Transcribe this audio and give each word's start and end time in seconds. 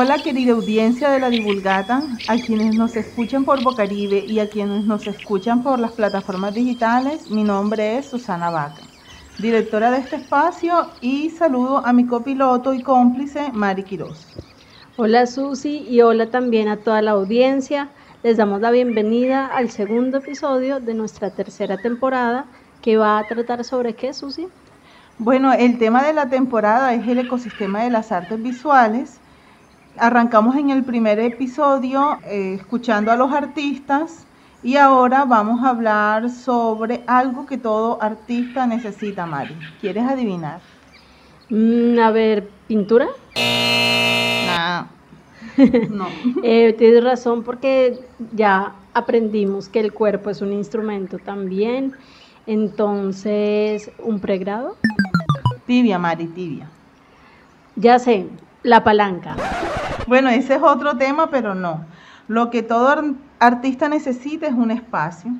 Hola 0.00 0.18
querida 0.18 0.52
audiencia 0.52 1.10
de 1.10 1.18
la 1.18 1.28
Divulgata, 1.28 2.04
a 2.28 2.36
quienes 2.36 2.76
nos 2.76 2.94
escuchan 2.94 3.44
por 3.44 3.64
Bocaribe 3.64 4.24
y 4.28 4.38
a 4.38 4.48
quienes 4.48 4.84
nos 4.84 5.08
escuchan 5.08 5.64
por 5.64 5.80
las 5.80 5.90
plataformas 5.90 6.54
digitales, 6.54 7.28
mi 7.32 7.42
nombre 7.42 7.98
es 7.98 8.06
Susana 8.06 8.48
Vaca, 8.48 8.80
directora 9.40 9.90
de 9.90 9.98
este 9.98 10.14
espacio 10.14 10.88
y 11.00 11.30
saludo 11.30 11.84
a 11.84 11.92
mi 11.92 12.06
copiloto 12.06 12.74
y 12.74 12.80
cómplice 12.80 13.50
Mari 13.52 13.82
Quiroz. 13.82 14.24
Hola 14.96 15.26
Susi 15.26 15.84
y 15.90 16.00
hola 16.00 16.30
también 16.30 16.68
a 16.68 16.76
toda 16.76 17.02
la 17.02 17.10
audiencia. 17.10 17.88
Les 18.22 18.36
damos 18.36 18.60
la 18.60 18.70
bienvenida 18.70 19.46
al 19.46 19.68
segundo 19.68 20.18
episodio 20.18 20.78
de 20.78 20.94
nuestra 20.94 21.30
tercera 21.30 21.76
temporada 21.76 22.44
que 22.82 22.98
va 22.98 23.18
a 23.18 23.26
tratar 23.26 23.64
sobre 23.64 23.94
qué, 23.94 24.14
Susi. 24.14 24.46
Bueno, 25.18 25.52
el 25.52 25.76
tema 25.76 26.04
de 26.04 26.12
la 26.12 26.28
temporada 26.28 26.94
es 26.94 27.08
el 27.08 27.18
ecosistema 27.18 27.82
de 27.82 27.90
las 27.90 28.12
artes 28.12 28.40
visuales 28.40 29.18
Arrancamos 30.00 30.54
en 30.56 30.70
el 30.70 30.84
primer 30.84 31.18
episodio 31.18 32.18
eh, 32.24 32.54
escuchando 32.54 33.10
a 33.10 33.16
los 33.16 33.32
artistas 33.32 34.26
y 34.62 34.76
ahora 34.76 35.24
vamos 35.24 35.64
a 35.64 35.70
hablar 35.70 36.30
sobre 36.30 37.02
algo 37.06 37.46
que 37.46 37.58
todo 37.58 38.00
artista 38.00 38.66
necesita, 38.66 39.26
Mari. 39.26 39.56
¿Quieres 39.80 40.04
adivinar? 40.04 40.60
Mm, 41.50 41.98
a 41.98 42.10
ver, 42.10 42.48
¿pintura? 42.68 43.08
no. 45.90 46.06
eh, 46.44 46.74
tienes 46.78 47.02
razón 47.02 47.42
porque 47.42 47.98
ya 48.34 48.74
aprendimos 48.94 49.68
que 49.68 49.80
el 49.80 49.92
cuerpo 49.92 50.30
es 50.30 50.40
un 50.40 50.52
instrumento 50.52 51.18
también. 51.18 51.92
Entonces, 52.46 53.90
¿un 53.98 54.20
pregrado? 54.20 54.76
Tibia, 55.66 55.98
Mari, 55.98 56.26
tibia. 56.28 56.68
Ya 57.76 57.98
sé, 57.98 58.26
la 58.62 58.82
palanca. 58.84 59.36
Bueno, 60.08 60.30
ese 60.30 60.54
es 60.54 60.62
otro 60.62 60.96
tema, 60.96 61.28
pero 61.28 61.54
no. 61.54 61.84
Lo 62.28 62.48
que 62.48 62.62
todo 62.62 63.14
artista 63.38 63.90
necesita 63.90 64.46
es 64.46 64.54
un 64.54 64.70
espacio. 64.70 65.30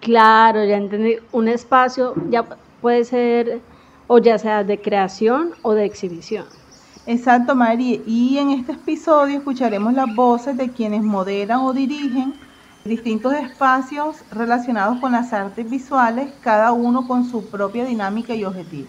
Claro, 0.00 0.64
ya 0.64 0.78
entendí. 0.78 1.16
Un 1.30 1.46
espacio 1.46 2.14
ya 2.30 2.42
puede 2.80 3.04
ser 3.04 3.60
o 4.06 4.18
ya 4.18 4.38
sea 4.38 4.64
de 4.64 4.80
creación 4.80 5.50
o 5.60 5.74
de 5.74 5.84
exhibición. 5.84 6.46
Exacto, 7.04 7.54
Mari. 7.54 8.02
Y 8.06 8.38
en 8.38 8.50
este 8.50 8.72
episodio 8.72 9.36
escucharemos 9.36 9.92
las 9.92 10.14
voces 10.14 10.56
de 10.56 10.70
quienes 10.70 11.02
moderan 11.02 11.60
o 11.60 11.74
dirigen 11.74 12.32
distintos 12.86 13.34
espacios 13.34 14.24
relacionados 14.32 14.98
con 15.00 15.12
las 15.12 15.34
artes 15.34 15.68
visuales, 15.68 16.32
cada 16.40 16.72
uno 16.72 17.06
con 17.06 17.26
su 17.26 17.44
propia 17.50 17.84
dinámica 17.84 18.34
y 18.34 18.42
objetivo. 18.42 18.88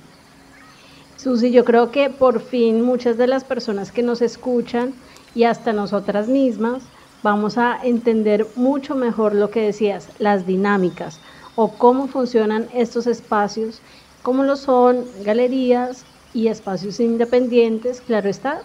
Susi, 1.22 1.52
yo 1.52 1.64
creo 1.66 1.92
que 1.92 2.10
por 2.10 2.40
fin 2.40 2.82
muchas 2.82 3.16
de 3.16 3.28
las 3.28 3.44
personas 3.44 3.92
que 3.92 4.02
nos 4.02 4.24
escuchan 4.24 4.96
y 5.36 5.44
hasta 5.44 5.72
nosotras 5.72 6.28
mismas 6.28 6.82
vamos 7.22 7.60
a 7.60 7.78
entender 7.84 8.48
mucho 8.56 8.96
mejor 8.96 9.36
lo 9.36 9.52
que 9.52 9.62
decías, 9.62 10.10
las 10.18 10.48
dinámicas 10.48 11.20
o 11.56 11.78
cómo 11.78 12.08
funcionan 12.08 12.70
estos 12.74 13.06
espacios, 13.06 13.82
cómo 14.24 14.42
lo 14.42 14.56
son 14.56 15.06
galerías 15.24 16.06
y 16.34 16.48
espacios 16.48 17.00
independientes, 17.00 18.02
claro 18.02 18.28
está, 18.28 18.64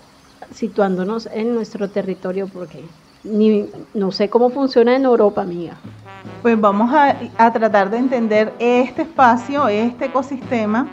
situándonos 0.50 1.28
en 1.34 1.54
nuestro 1.54 1.90
territorio 1.90 2.48
porque 2.48 2.82
ni, 3.22 3.68
no 3.92 4.12
sé 4.12 4.30
cómo 4.30 4.48
funciona 4.48 4.96
en 4.96 5.04
Europa, 5.04 5.42
amiga. 5.42 5.76
Pues 6.40 6.58
vamos 6.58 6.90
a, 6.94 7.18
a 7.36 7.52
tratar 7.52 7.90
de 7.90 7.98
entender 7.98 8.54
este 8.58 9.02
espacio, 9.02 9.68
este 9.68 10.06
ecosistema 10.06 10.88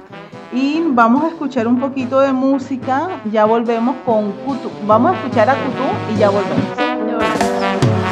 y 0.53 0.84
vamos 0.90 1.24
a 1.24 1.28
escuchar 1.30 1.68
un 1.68 1.80
poquito 1.80 2.19
de 2.19 2.31
música. 2.31 3.09
Ya 3.31 3.46
volvemos 3.46 3.96
con 4.06 4.31
Kutu. 4.31 4.69
Vamos 4.86 5.14
a 5.14 5.16
escuchar 5.16 5.50
a 5.50 5.56
Kutu 5.56 6.14
y 6.14 6.19
ya 6.19 6.30
volvemos. 6.30 6.66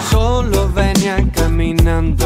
Solo 0.10 0.70
venía 0.74 1.18
caminando 1.34 2.26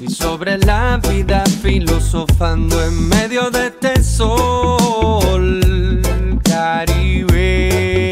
y 0.00 0.08
sobre 0.10 0.58
la 0.58 0.98
vida 0.98 1.44
filosofando 1.62 2.82
en 2.84 3.08
medio 3.08 3.50
de 3.50 3.66
este 3.66 4.02
sol 4.02 6.00
caribe. 6.44 8.10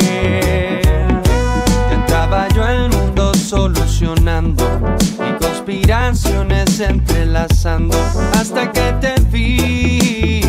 estaba 1.91 2.49
yo 2.49 2.67
el 2.67 2.89
mundo 2.91 3.33
solucionando 3.35 4.65
y 4.99 5.33
conspiraciones 5.43 6.81
entrelazando 6.81 7.97
hasta 8.35 8.71
que 8.73 8.93
te 9.01 9.15
vi. 9.31 10.46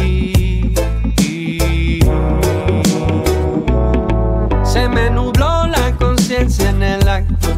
En 6.38 6.84
el 6.84 7.10
acto. 7.10 7.50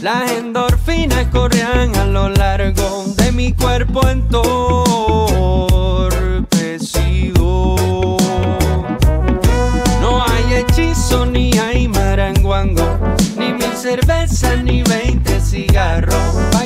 Las 0.00 0.30
endorfinas 0.30 1.26
corrían 1.26 1.96
a 1.96 2.04
lo 2.04 2.28
largo 2.28 3.04
de 3.16 3.32
mi 3.32 3.52
cuerpo 3.52 4.06
entorpecido. 4.06 4.56
No 10.00 10.22
hay 10.22 10.54
hechizo, 10.54 11.26
ni 11.26 11.50
hay 11.58 11.88
maranguango, 11.88 13.16
ni 13.36 13.52
mil 13.52 13.72
cervezas, 13.74 14.62
ni 14.62 14.84
veinte 14.84 15.40
cigarros. 15.40 16.57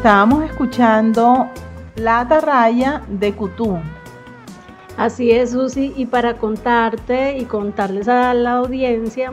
Estábamos 0.00 0.44
escuchando 0.44 1.46
La 1.96 2.20
Atarraya 2.20 3.02
de 3.06 3.34
Cutú. 3.34 3.78
Así 4.96 5.30
es, 5.30 5.50
Susi, 5.50 5.92
y 5.94 6.06
para 6.06 6.38
contarte 6.38 7.36
y 7.36 7.44
contarles 7.44 8.08
a 8.08 8.32
la 8.32 8.52
audiencia 8.52 9.30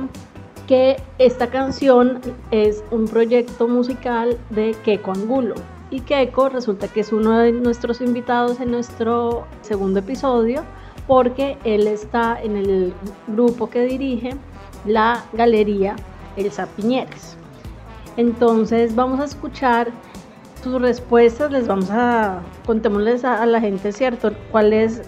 que 0.67 0.97
esta 1.19 1.47
canción 1.47 2.19
es 2.51 2.83
un 2.91 3.07
proyecto 3.07 3.69
musical 3.69 4.37
de 4.49 4.75
Keiko 4.83 5.13
Angulo. 5.13 5.55
Y 5.89 6.01
Keiko 6.01 6.49
resulta 6.49 6.89
que 6.89 6.99
es 6.99 7.13
uno 7.13 7.39
de 7.39 7.53
nuestros 7.53 8.01
invitados 8.01 8.59
en 8.59 8.69
nuestro 8.71 9.47
segundo 9.61 9.99
episodio 9.99 10.63
porque 11.07 11.57
él 11.63 11.87
está 11.87 12.41
en 12.41 12.57
el 12.57 12.93
grupo 13.27 13.69
que 13.69 13.85
dirige 13.85 14.31
la 14.85 15.23
galería 15.31 15.95
El 16.35 16.51
Piñeres. 16.75 17.37
Entonces 18.17 18.95
vamos 18.95 19.21
a 19.21 19.23
escuchar 19.23 19.91
sus 20.63 20.81
respuestas 20.81 21.51
les 21.51 21.67
vamos 21.67 21.89
a 21.91 22.41
contémosles 22.65 23.23
a, 23.23 23.45
la 23.45 23.59
gente, 23.59 23.91
¿cierto? 23.91 24.31
¿Cuáles 24.51 25.01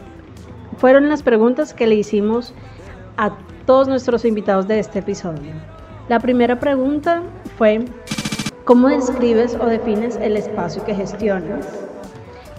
fueron 0.78 1.10
las 1.10 1.24
preguntas 1.24 1.74
que 1.74 1.88
le 1.88 1.96
hicimos 1.96 2.54
a 3.18 3.38
todos 3.66 3.88
nuestros 3.88 4.26
invitados 4.26 4.68
de 4.68 4.80
este 4.80 5.00
episodio? 5.00 5.52
La 6.08 6.20
primera 6.20 6.60
pregunta 6.60 7.22
fue, 7.58 7.86
¿Cómo 8.70 8.88
describes 8.88 9.58
o 9.60 9.66
defines 9.66 10.16
el 10.18 10.38
espacio 10.38 10.86
que 10.86 10.94
gestionas? 10.94 11.66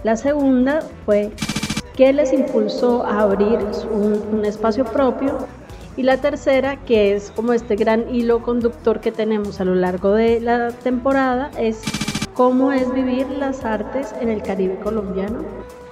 La 0.02 0.16
segunda 0.16 0.81
fue, 1.06 1.31
¿qué 1.94 2.12
les 2.12 2.32
impulsó 2.32 3.06
a 3.06 3.20
abrir 3.20 3.60
un, 3.93 4.44
espacio 4.44 4.84
propio? 4.84 5.38
Y 5.96 6.02
la 6.02 6.16
tercera, 6.16 6.84
que 6.84 7.14
es 7.14 7.31
como 7.31 7.52
este 7.52 7.76
gran 7.76 8.12
hilo 8.12 8.43
conductor 8.43 8.98
que 8.98 9.12
tenemos 9.12 9.60
a 9.60 9.64
lo 9.64 9.76
largo 9.76 10.10
de 10.10 10.40
la 10.40 10.72
temporada, 10.72 11.52
es 11.56 11.81
cómo 12.40 12.72
es 12.72 12.90
vivir 12.94 13.28
las 13.28 13.66
artes 13.66 14.14
en 14.19 14.31
el 14.31 14.42
Caribe 14.42 14.76
colombiano. 14.76 15.44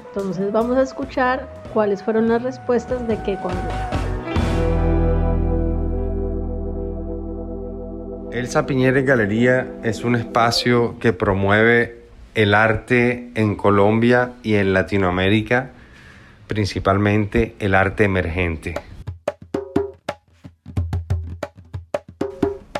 Entonces 0.06 0.50
vamos 0.50 0.78
a 0.78 0.82
escuchar 0.82 1.46
cuáles 1.74 2.02
fueron 2.02 2.26
las 2.26 2.42
respuestas 2.42 3.06
de 3.06 3.22
qué 3.22 3.36
cuando. 3.36 3.60
Elsa 8.32 8.64
Piñeres 8.64 9.04
Galería 9.04 9.66
es 9.82 10.04
un 10.04 10.16
espacio 10.16 10.98
que 10.98 11.12
promueve 11.12 12.04
el 12.34 12.54
arte 12.54 13.30
en 13.34 13.54
Colombia 13.54 14.32
y 14.42 14.54
en 14.54 14.72
Latinoamérica, 14.72 15.72
principalmente 16.46 17.56
el 17.58 17.74
arte 17.74 18.04
emergente. 18.04 18.72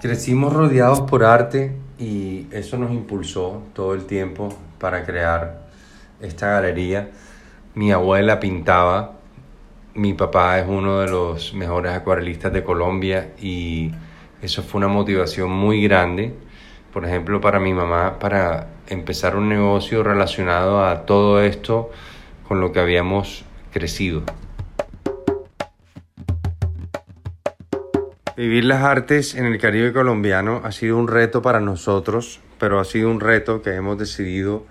Crecimos 0.00 0.55
rodeados 0.55 1.03
por 1.03 1.23
arte 1.23 1.76
y 1.99 2.47
eso 2.53 2.79
nos 2.79 2.93
impulsó 2.93 3.62
todo 3.75 3.95
el 3.95 4.06
tiempo 4.06 4.55
para 4.79 5.05
crear 5.05 5.69
esta 6.21 6.53
galería. 6.53 7.11
Mi 7.75 7.93
abuela 7.93 8.41
pintaba, 8.41 9.15
mi 9.95 10.15
papá 10.15 10.59
es 10.61 10.67
uno 10.69 11.00
de 11.00 11.09
los 11.09 11.55
mejores 11.55 11.93
acuarelistas 11.93 12.53
de 12.53 12.62
Colombia 12.62 13.33
y 13.41 13.91
eso 14.43 14.62
fue 14.62 14.79
una 14.79 14.89
motivación 14.89 15.50
muy 15.50 15.83
grande, 15.83 16.35
por 16.93 17.05
ejemplo, 17.05 17.41
para 17.41 17.59
mi 17.59 17.75
mamá, 17.75 18.19
para 18.19 18.69
empezar 18.89 19.37
un 19.37 19.49
negocio 19.49 20.03
relacionado 20.03 20.85
a 20.85 21.05
todo 21.05 21.43
esto 21.43 21.91
con 22.47 22.61
lo 22.61 22.73
que 22.73 22.81
habíamos 22.81 23.45
crecido. 23.73 24.23
Vivir 28.38 28.67
las 28.67 28.85
artes 28.85 29.35
en 29.35 29.46
el 29.46 29.58
Caribe 29.58 29.93
colombiano 29.93 30.61
ha 30.62 30.70
sido 30.70 30.96
un 30.96 31.08
reto 31.08 31.43
para 31.43 31.58
nosotros, 31.58 32.40
pero 32.61 32.79
ha 32.79 32.85
sido 32.85 33.11
un 33.11 33.19
reto 33.19 33.62
que 33.62 33.75
hemos 33.75 33.99
decidido 33.99 34.64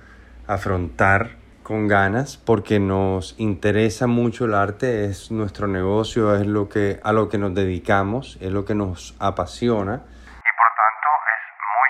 afrontar 0.47 1.31
con 1.63 1.89
ganas 1.89 2.37
porque 2.37 2.79
nos 2.79 3.35
interesa 3.37 4.07
mucho 4.07 4.45
el 4.45 4.53
arte, 4.53 5.03
es 5.03 5.31
nuestro 5.31 5.67
negocio, 5.67 6.33
es 6.33 6.47
lo 6.47 6.69
que 6.69 7.01
a 7.03 7.11
lo 7.11 7.27
que 7.27 7.37
nos 7.37 7.53
dedicamos, 7.55 8.37
es 8.39 8.53
lo 8.53 8.63
que 8.63 8.73
nos 8.73 9.17
apasiona 9.19 9.95
y 9.95 10.51
por 10.55 10.71
tanto 10.79 11.09
es 11.35 11.43
muy 11.75 11.89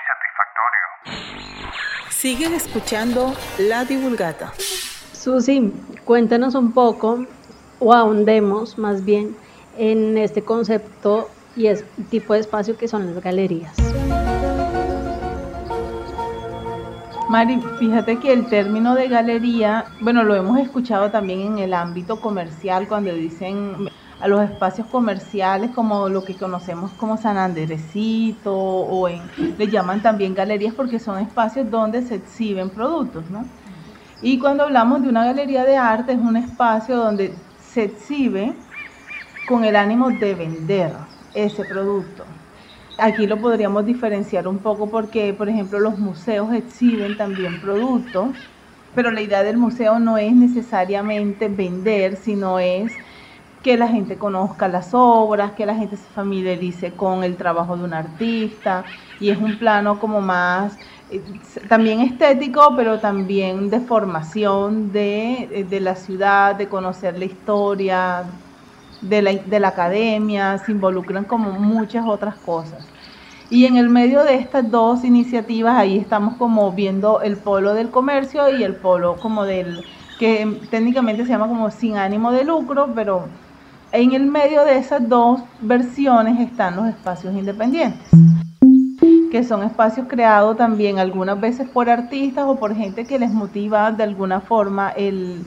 satisfactorio. 1.14 2.10
Siguen 2.10 2.54
escuchando 2.54 3.34
La 3.56 3.84
Divulgata. 3.84 4.52
Susi, 5.12 5.72
cuéntanos 6.04 6.56
un 6.56 6.74
poco 6.74 7.24
o 7.78 7.94
ahondemos 7.94 8.78
más 8.78 9.04
bien 9.04 9.36
en 9.76 10.18
este 10.18 10.42
concepto 10.42 11.30
y 11.58 11.66
es 11.66 11.84
tipo 12.08 12.34
de 12.34 12.40
espacio 12.40 12.76
que 12.76 12.86
son 12.86 13.12
las 13.12 13.22
galerías. 13.22 13.76
Mari, 17.28 17.60
fíjate 17.78 18.18
que 18.20 18.32
el 18.32 18.46
término 18.46 18.94
de 18.94 19.08
galería, 19.08 19.86
bueno, 20.00 20.22
lo 20.22 20.34
hemos 20.34 20.58
escuchado 20.60 21.10
también 21.10 21.40
en 21.40 21.58
el 21.58 21.74
ámbito 21.74 22.20
comercial 22.20 22.88
cuando 22.88 23.12
dicen 23.12 23.90
a 24.20 24.28
los 24.28 24.42
espacios 24.42 24.86
comerciales 24.86 25.70
como 25.72 26.08
lo 26.08 26.24
que 26.24 26.34
conocemos 26.34 26.90
como 26.92 27.18
San 27.18 27.36
Andresito 27.36 28.54
o 28.54 29.08
le 29.08 29.68
llaman 29.68 30.00
también 30.00 30.34
galerías 30.34 30.74
porque 30.74 30.98
son 30.98 31.18
espacios 31.18 31.70
donde 31.70 32.02
se 32.02 32.14
exhiben 32.14 32.70
productos, 32.70 33.28
¿no? 33.30 33.44
Y 34.22 34.38
cuando 34.38 34.64
hablamos 34.64 35.02
de 35.02 35.08
una 35.08 35.24
galería 35.24 35.64
de 35.64 35.76
arte 35.76 36.12
es 36.12 36.18
un 36.18 36.36
espacio 36.36 36.96
donde 36.96 37.34
se 37.60 37.84
exhibe 37.84 38.54
con 39.46 39.64
el 39.64 39.76
ánimo 39.76 40.10
de 40.10 40.34
vender 40.34 40.92
ese 41.44 41.64
producto. 41.64 42.26
Aquí 42.96 43.26
lo 43.26 43.40
podríamos 43.40 43.84
diferenciar 43.86 44.48
un 44.48 44.60
poco 44.62 44.90
porque, 44.90 45.32
por 45.34 45.48
ejemplo, 45.48 45.78
los 45.80 45.98
museos 45.98 46.52
exhiben 46.52 47.16
también 47.16 47.60
productos, 47.60 48.36
pero 48.92 49.10
la 49.12 49.20
idea 49.22 49.42
del 49.44 49.56
museo 49.58 49.98
no 50.00 50.18
es 50.18 50.34
necesariamente 50.34 51.48
vender, 51.48 52.16
sino 52.16 52.58
es 52.58 53.00
que 53.62 53.76
la 53.76 53.88
gente 53.88 54.18
conozca 54.18 54.68
las 54.68 54.90
obras, 54.94 55.52
que 55.52 55.66
la 55.66 55.74
gente 55.74 55.96
se 55.96 56.08
familiarice 56.10 56.94
con 56.96 57.24
el 57.24 57.36
trabajo 57.36 57.76
de 57.76 57.84
un 57.84 57.92
artista 57.94 58.86
y 59.18 59.30
es 59.30 59.38
un 59.38 59.58
plano 59.58 59.98
como 59.98 60.20
más 60.20 60.78
eh, 61.08 61.24
también 61.68 62.00
estético, 62.00 62.74
pero 62.76 63.00
también 63.00 63.68
de 63.70 63.80
formación 63.80 64.92
de, 64.92 65.66
de 65.68 65.80
la 65.80 65.96
ciudad, 65.96 66.54
de 66.56 66.68
conocer 66.68 67.18
la 67.18 67.24
historia, 67.24 68.40
de 69.00 69.22
la, 69.22 69.32
de 69.34 69.60
la 69.60 69.68
academia, 69.68 70.58
se 70.58 70.72
involucran 70.72 71.24
como 71.24 71.52
muchas 71.52 72.04
otras 72.06 72.36
cosas. 72.36 72.78
Y 73.50 73.64
en 73.64 73.76
el 73.76 73.88
medio 73.88 74.24
de 74.24 74.34
estas 74.34 74.70
dos 74.70 75.04
iniciativas, 75.04 75.76
ahí 75.76 75.96
estamos 75.96 76.36
como 76.36 76.70
viendo 76.72 77.22
el 77.22 77.38
polo 77.38 77.72
del 77.72 77.90
comercio 77.90 78.50
y 78.50 78.62
el 78.62 78.74
polo 78.76 79.16
como 79.16 79.44
del, 79.44 79.82
que 80.18 80.60
técnicamente 80.70 81.24
se 81.24 81.30
llama 81.30 81.48
como 81.48 81.70
sin 81.70 81.96
ánimo 81.96 82.30
de 82.30 82.44
lucro, 82.44 82.92
pero 82.94 83.26
en 83.92 84.12
el 84.12 84.26
medio 84.26 84.64
de 84.64 84.76
esas 84.76 85.08
dos 85.08 85.40
versiones 85.62 86.38
están 86.40 86.76
los 86.76 86.88
espacios 86.88 87.34
independientes, 87.34 88.06
que 89.30 89.42
son 89.42 89.62
espacios 89.62 90.06
creados 90.08 90.58
también 90.58 90.98
algunas 90.98 91.40
veces 91.40 91.66
por 91.70 91.88
artistas 91.88 92.44
o 92.46 92.56
por 92.56 92.74
gente 92.74 93.06
que 93.06 93.18
les 93.18 93.30
motiva 93.30 93.92
de 93.92 94.02
alguna 94.02 94.40
forma 94.40 94.90
el 94.90 95.46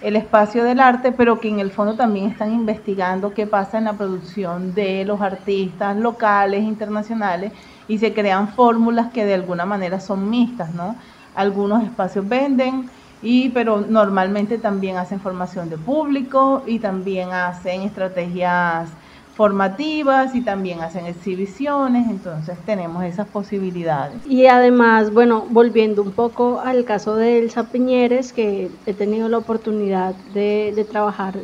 el 0.00 0.16
espacio 0.16 0.64
del 0.64 0.80
arte, 0.80 1.12
pero 1.12 1.40
que 1.40 1.48
en 1.48 1.58
el 1.58 1.70
fondo 1.72 1.96
también 1.96 2.26
están 2.30 2.52
investigando 2.52 3.34
qué 3.34 3.46
pasa 3.46 3.78
en 3.78 3.84
la 3.84 3.94
producción 3.94 4.74
de 4.74 5.04
los 5.04 5.20
artistas 5.20 5.96
locales, 5.96 6.62
internacionales, 6.62 7.52
y 7.88 7.98
se 7.98 8.12
crean 8.14 8.48
fórmulas 8.48 9.10
que 9.12 9.24
de 9.24 9.34
alguna 9.34 9.64
manera 9.66 9.98
son 10.00 10.30
mixtas, 10.30 10.72
¿no? 10.74 10.96
Algunos 11.34 11.82
espacios 11.82 12.28
venden, 12.28 12.90
y, 13.20 13.48
pero 13.50 13.80
normalmente 13.80 14.58
también 14.58 14.96
hacen 14.96 15.20
formación 15.20 15.68
de 15.68 15.78
público 15.78 16.62
y 16.66 16.78
también 16.78 17.32
hacen 17.32 17.82
estrategias 17.82 18.90
formativas 19.38 20.34
y 20.34 20.40
también 20.40 20.80
hacen 20.80 21.06
exhibiciones, 21.06 22.10
entonces 22.10 22.58
tenemos 22.66 23.04
esas 23.04 23.28
posibilidades. 23.28 24.16
Y 24.26 24.46
además, 24.46 25.12
bueno, 25.12 25.46
volviendo 25.48 26.02
un 26.02 26.10
poco 26.10 26.58
al 26.58 26.84
caso 26.84 27.14
de 27.14 27.38
Elsa 27.38 27.70
Piñeres, 27.70 28.32
que 28.32 28.68
he 28.84 28.94
tenido 28.94 29.28
la 29.28 29.38
oportunidad 29.38 30.16
de, 30.34 30.84
trabajar 30.90 31.34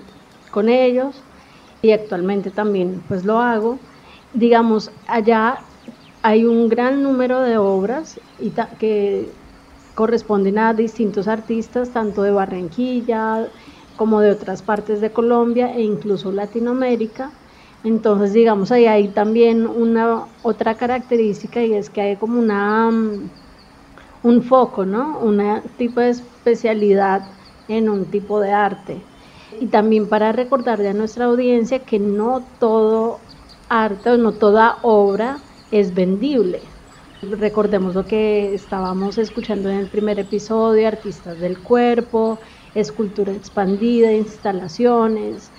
con 0.50 0.68
ellos 0.68 1.22
y 1.82 1.92
actualmente 1.92 2.50
también 2.50 3.00
pues 3.06 3.24
lo 3.24 3.38
hago, 3.38 3.78
digamos, 4.32 4.90
allá 5.06 5.58
hay 6.22 6.46
un 6.46 6.68
gran 6.68 7.00
número 7.00 7.42
de 7.42 7.58
obras 7.58 8.18
y 8.40 8.52
que 8.80 9.30
corresponden 9.94 10.58
a 10.58 10.74
distintos 10.74 11.28
artistas, 11.28 11.90
tanto 11.90 12.22
de 12.22 12.32
Barranquilla 12.32 13.46
como 13.94 14.18
de 14.18 14.32
otras 14.32 14.62
partes 14.62 15.00
de 15.00 15.12
Colombia 15.12 15.76
e 15.76 15.82
incluso 15.82 16.32
Latinoamérica, 16.32 17.30
entonces, 17.84 18.32
digamos, 18.32 18.72
ahí 18.72 18.86
hay 18.86 19.12
también 19.12 19.66
una 19.66 20.28
otra 20.42 20.76
característica 20.76 21.62
y 21.64 21.74
es 21.74 21.90
que 21.90 22.00
hay 22.00 22.16
como 22.18 22.38
una 22.40 22.90
mm, 22.90 23.30
un 24.22 24.42
foco, 24.42 24.86
¿no? 24.86 25.20
Un 25.20 25.40
tipo 25.76 26.00
de 26.00 26.10
especialidad 26.10 27.38
en 27.68 27.88
un 27.90 28.10
tipo 28.10 28.40
de 28.40 28.52
arte. 28.52 29.10
Y 29.60 29.68
también 29.68 30.08
para 30.08 30.32
recordarle 30.32 30.88
a 30.90 30.94
nuestra 30.94 31.26
audiencia 31.26 31.84
que 31.84 31.98
no 32.00 32.56
todo 32.58 33.28
arte 33.68 34.10
o 34.10 34.18
no 34.18 34.38
toda 34.38 34.78
obra 34.82 35.44
es 35.70 35.94
vendible. 35.94 36.74
Recordemos 37.22 37.94
lo 37.94 38.06
que 38.06 38.54
estábamos 38.54 39.18
escuchando 39.18 39.70
en 39.70 39.78
el 39.78 39.90
primer 39.90 40.18
episodio, 40.18 40.88
artistas 40.88 41.38
del 41.40 41.62
cuerpo, 41.62 42.40
escultura 42.74 43.32
expandida, 43.32 44.12
instalaciones, 44.12 45.53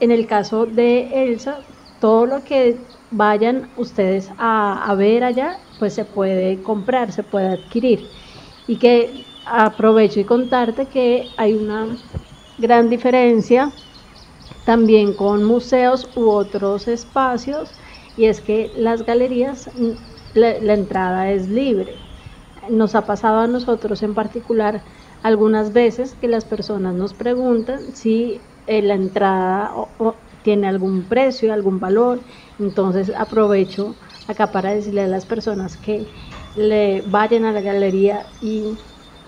en 0.00 0.10
el 0.10 0.26
caso 0.26 0.66
de 0.66 1.24
Elsa, 1.24 1.58
todo 2.00 2.26
lo 2.26 2.44
que 2.44 2.76
vayan 3.10 3.70
ustedes 3.76 4.30
a, 4.38 4.94
ver 4.96 5.24
allá, 5.24 5.58
pues 5.78 5.94
se 5.94 6.04
puede 6.04 6.62
comprar, 6.62 7.12
se 7.12 7.22
puede 7.22 7.48
adquirir. 7.48 8.08
Y 8.66 8.76
que 8.76 9.24
aprovecho 9.46 10.20
y 10.20 10.24
contarte 10.24 10.86
que 10.86 11.28
hay 11.36 11.54
una 11.54 11.96
gran 12.58 12.90
diferencia 12.90 13.72
también 14.64 15.14
con 15.14 15.44
museos 15.44 16.10
u 16.16 16.28
otros 16.30 16.88
espacios 16.88 17.70
y 18.16 18.24
es 18.24 18.40
que 18.40 18.72
las 18.76 19.04
galerías 19.04 19.70
la, 20.34 20.58
la, 20.58 20.74
entrada 20.74 21.30
es 21.30 21.48
libre. 21.48 21.94
Nos 22.68 22.96
ha 22.96 23.06
pasado 23.06 23.40
a 23.40 23.46
nosotros 23.46 24.02
en 24.02 24.14
particular 24.14 24.82
algunas 25.22 25.72
veces 25.72 26.14
que 26.14 26.26
las 26.26 26.44
personas 26.44 26.94
nos 26.94 27.14
preguntan 27.14 27.94
si 27.94 28.40
eh, 28.66 28.82
la 28.82 28.94
entrada 28.94 29.72
tiene 30.42 30.68
algún 30.68 31.08
precio, 31.08 31.52
algún 31.52 31.80
valor. 31.80 32.24
Entonces 32.58 33.12
aprovecho 33.16 33.98
acá 34.26 34.52
para 34.52 34.72
decirle 34.74 35.02
a 35.02 35.06
las 35.08 35.26
personas 35.26 35.76
que 35.78 36.08
le 36.54 37.02
vayan 37.02 37.44
a 37.44 37.52
la 37.52 37.60
galería 37.60 38.30
y 38.40 38.78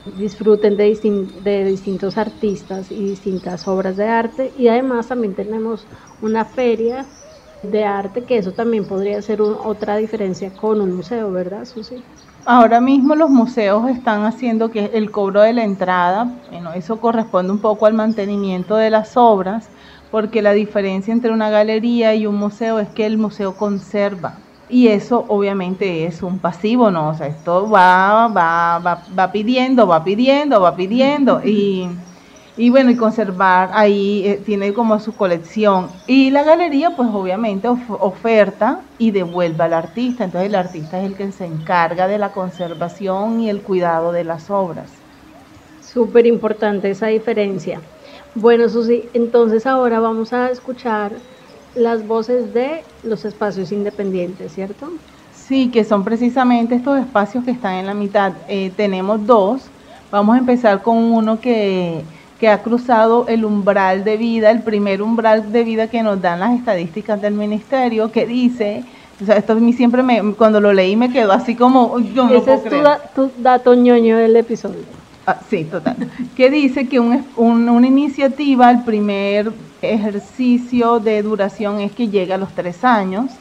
disfruten 0.04 0.76
de, 0.76 1.64
distintos 1.64 2.16
artistas 2.16 2.90
y 2.90 3.08
distintas 3.08 3.66
obras 3.68 3.96
de 3.96 4.04
arte 4.04 4.54
y 4.56 4.68
además 4.68 5.08
también 5.08 5.34
tenemos 5.34 5.88
una 6.20 6.44
feria 6.44 7.10
de 7.62 7.84
arte 7.84 8.24
que 8.24 8.38
eso 8.38 8.54
también 8.54 8.86
podría 8.86 9.20
ser 9.22 9.42
otra 9.42 9.96
diferencia 9.96 10.56
con 10.56 10.80
un 10.80 10.92
museo, 10.92 11.30
¿verdad, 11.32 11.64
Susi? 11.64 12.06
Ahora 12.50 12.80
mismo 12.80 13.14
los 13.14 13.28
museos 13.28 13.90
están 13.90 14.24
haciendo 14.24 14.70
que 14.70 14.86
el 14.94 15.10
cobro 15.10 15.42
de 15.42 15.52
la 15.52 15.64
entrada, 15.64 16.32
bueno, 16.50 16.72
eso 16.72 16.98
corresponde 16.98 17.52
un 17.52 17.58
poco 17.58 17.84
al 17.84 17.92
mantenimiento 17.92 18.76
de 18.76 18.88
las 18.88 19.18
obras, 19.18 19.68
porque 20.10 20.40
la 20.40 20.52
diferencia 20.52 21.12
entre 21.12 21.30
una 21.30 21.50
galería 21.50 22.14
y 22.14 22.24
un 22.24 22.36
museo 22.36 22.78
es 22.78 22.88
que 22.88 23.04
el 23.04 23.18
museo 23.18 23.54
conserva 23.58 24.38
y 24.70 24.88
eso 24.88 25.26
obviamente 25.28 26.06
es 26.06 26.22
un 26.22 26.38
pasivo, 26.38 26.90
¿no? 26.90 27.10
O 27.10 27.14
sea, 27.14 27.26
esto 27.26 27.68
va, 27.68 28.28
va, 28.28 28.78
va, 28.78 29.02
va 29.18 29.30
pidiendo, 29.30 29.86
va 29.86 30.02
pidiendo, 30.02 30.58
va 30.62 30.74
pidiendo 30.74 31.42
y, 31.44 31.86
y 32.58 32.70
bueno, 32.70 32.90
y 32.90 32.96
conservar 32.96 33.70
ahí 33.72 34.24
eh, 34.26 34.42
tiene 34.44 34.74
como 34.74 34.98
su 34.98 35.14
colección. 35.14 35.90
Y 36.08 36.30
la 36.30 36.42
galería 36.42 36.96
pues 36.96 37.08
obviamente 37.12 37.68
oferta 37.68 38.80
y 38.98 39.12
devuelve 39.12 39.62
al 39.62 39.74
artista, 39.74 40.24
entonces 40.24 40.48
el 40.48 40.56
artista 40.56 40.98
es 40.98 41.06
el 41.06 41.16
que 41.16 41.30
se 41.30 41.46
encarga 41.46 42.08
de 42.08 42.18
la 42.18 42.32
conservación 42.32 43.40
y 43.40 43.48
el 43.48 43.62
cuidado 43.62 44.10
de 44.10 44.24
las 44.24 44.50
obras. 44.50 44.90
Súper 45.80 46.26
importante 46.26 46.90
esa 46.90 47.06
diferencia. 47.06 47.80
Bueno, 48.34 48.68
Susi, 48.68 49.04
entonces 49.14 49.64
ahora 49.64 50.00
vamos 50.00 50.32
a 50.32 50.50
escuchar 50.50 51.12
las 51.76 52.04
voces 52.08 52.52
de 52.52 52.82
los 53.04 53.24
espacios 53.24 53.70
independientes, 53.70 54.52
¿cierto? 54.52 54.88
Sí, 55.30 55.70
que 55.70 55.84
son 55.84 56.02
precisamente 56.02 56.74
estos 56.74 56.98
espacios 56.98 57.44
que 57.44 57.52
están 57.52 57.74
en 57.74 57.86
la 57.86 57.94
mitad. 57.94 58.32
Eh, 58.48 58.72
tenemos 58.76 59.24
dos. 59.24 59.70
Vamos 60.10 60.34
a 60.34 60.38
empezar 60.38 60.82
con 60.82 60.96
uno 60.96 61.40
que, 61.40 62.04
que 62.38 62.48
ha 62.48 62.62
cruzado 62.62 63.26
el 63.28 63.44
umbral 63.44 64.04
de 64.04 64.16
vida, 64.16 64.50
el 64.50 64.62
primer 64.62 65.02
umbral 65.02 65.50
de 65.50 65.64
vida 65.64 65.88
que 65.88 66.02
nos 66.02 66.20
dan 66.20 66.40
las 66.40 66.58
estadísticas 66.58 67.20
del 67.20 67.34
ministerio, 67.34 68.12
que 68.12 68.26
dice, 68.26 68.84
o 69.20 69.24
sea, 69.24 69.36
esto 69.36 69.54
a 69.54 69.56
mí 69.56 69.72
siempre 69.72 70.02
me, 70.02 70.34
cuando 70.34 70.60
lo 70.60 70.72
leí 70.72 70.94
me 70.94 71.10
quedó 71.10 71.32
así 71.32 71.56
como, 71.56 71.98
yo 71.98 72.28
no 72.28 72.34
Ese 72.34 72.54
es 72.54 72.62
tu, 73.14 73.30
dato 73.38 73.74
ñoño 73.74 74.16
del 74.16 74.36
episodio. 74.36 74.82
Ah, 75.26 75.38
sí, 75.50 75.64
total. 75.64 75.96
que 76.36 76.48
dice 76.48 76.88
que 76.88 77.00
un, 77.00 77.24
una 77.36 77.86
iniciativa, 77.86 78.70
el 78.70 78.82
primer 78.84 79.52
ejercicio 79.82 81.00
de 81.00 81.22
duración 81.22 81.80
es 81.80 81.92
que 81.92 82.08
llega 82.08 82.36
a 82.36 82.38
los 82.38 82.52
tres 82.54 82.84
años. 82.84 83.32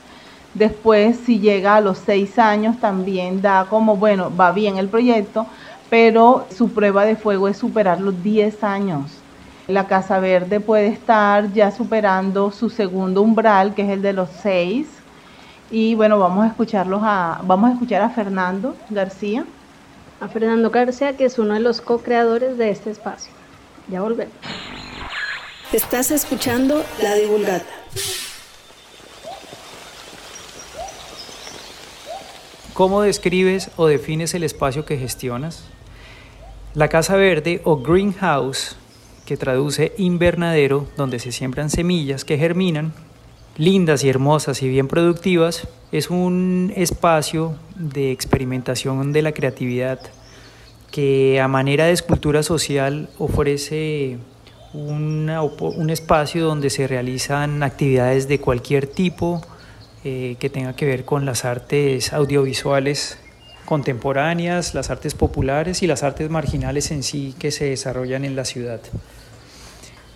Después, 0.53 1.17
si 1.23 1.39
llega 1.39 1.75
a 1.75 1.81
los 1.81 1.99
seis 1.99 2.39
años, 2.39 2.79
también 2.79 3.41
da 3.43 3.67
como, 3.69 3.95
bueno, 3.95 4.35
va 4.35 4.51
bien 4.51 4.77
el 4.77 4.89
proyecto, 4.89 5.45
pero 5.89 6.47
su 6.55 6.69
prueba 6.69 7.05
de 7.05 7.15
fuego 7.15 7.47
es 7.47 7.57
superar 7.57 8.01
los 8.01 8.21
10 8.23 8.63
años. 8.63 9.11
La 9.67 9.85
Casa 9.85 10.19
Verde 10.19 10.59
puede 10.59 10.87
estar 10.87 11.51
ya 11.51 11.71
superando 11.71 12.51
su 12.51 12.69
segundo 12.69 13.21
umbral, 13.21 13.75
que 13.75 13.81
es 13.81 13.89
el 13.89 14.01
de 14.01 14.13
los 14.13 14.29
seis. 14.41 14.87
Y 15.69 15.93
bueno, 15.95 16.17
vamos 16.19 16.45
a 16.45 16.47
escucharlos 16.47 17.01
a, 17.03 17.41
vamos 17.43 17.71
a 17.71 17.73
escuchar 17.73 18.01
a 18.01 18.09
Fernando 18.09 18.77
García. 18.89 19.45
A 20.21 20.29
Fernando 20.29 20.69
García, 20.69 21.17
que 21.17 21.25
es 21.25 21.37
uno 21.37 21.53
de 21.53 21.59
los 21.59 21.81
co-creadores 21.81 22.57
de 22.57 22.69
este 22.69 22.91
espacio. 22.91 23.33
Ya 23.89 24.01
volvemos. 24.01 24.33
Estás 25.73 26.11
escuchando 26.11 26.81
La 27.03 27.15
Divulgata. 27.15 27.65
¿Cómo 32.73 33.01
describes 33.01 33.69
o 33.75 33.87
defines 33.87 34.33
el 34.33 34.43
espacio 34.43 34.85
que 34.85 34.97
gestionas? 34.97 35.65
La 36.77 36.89
Casa 36.89 37.15
Verde 37.15 37.59
o 37.63 37.77
Greenhouse, 37.77 38.75
que 39.25 39.35
traduce 39.35 39.93
invernadero, 39.97 40.85
donde 40.95 41.17
se 41.17 41.31
siembran 41.31 41.71
semillas 41.71 42.23
que 42.23 42.37
germinan, 42.37 42.93
lindas 43.57 44.03
y 44.03 44.09
hermosas 44.09 44.61
y 44.61 44.69
bien 44.69 44.87
productivas, 44.87 45.67
es 45.91 46.11
un 46.11 46.71
espacio 46.75 47.55
de 47.73 48.11
experimentación 48.11 49.11
de 49.11 49.23
la 49.23 49.31
creatividad 49.31 49.99
que 50.91 51.41
a 51.41 51.47
manera 51.47 51.85
de 51.85 51.93
escultura 51.93 52.43
social 52.43 53.09
ofrece 53.17 54.19
un 54.71 55.87
espacio 55.89 56.45
donde 56.45 56.69
se 56.69 56.85
realizan 56.85 57.63
actividades 57.63 58.27
de 58.27 58.39
cualquier 58.39 58.85
tipo 58.85 59.41
eh, 60.03 60.35
que 60.39 60.51
tenga 60.51 60.75
que 60.75 60.85
ver 60.85 61.05
con 61.05 61.25
las 61.25 61.43
artes 61.43 62.13
audiovisuales 62.13 63.17
contemporáneas, 63.67 64.73
las 64.73 64.89
artes 64.89 65.13
populares 65.13 65.83
y 65.83 65.87
las 65.87 66.01
artes 66.01 66.29
marginales 66.29 66.89
en 66.89 67.03
sí 67.03 67.35
que 67.37 67.51
se 67.51 67.65
desarrollan 67.65 68.23
en 68.23 68.37
la 68.37 68.45
ciudad. 68.45 68.79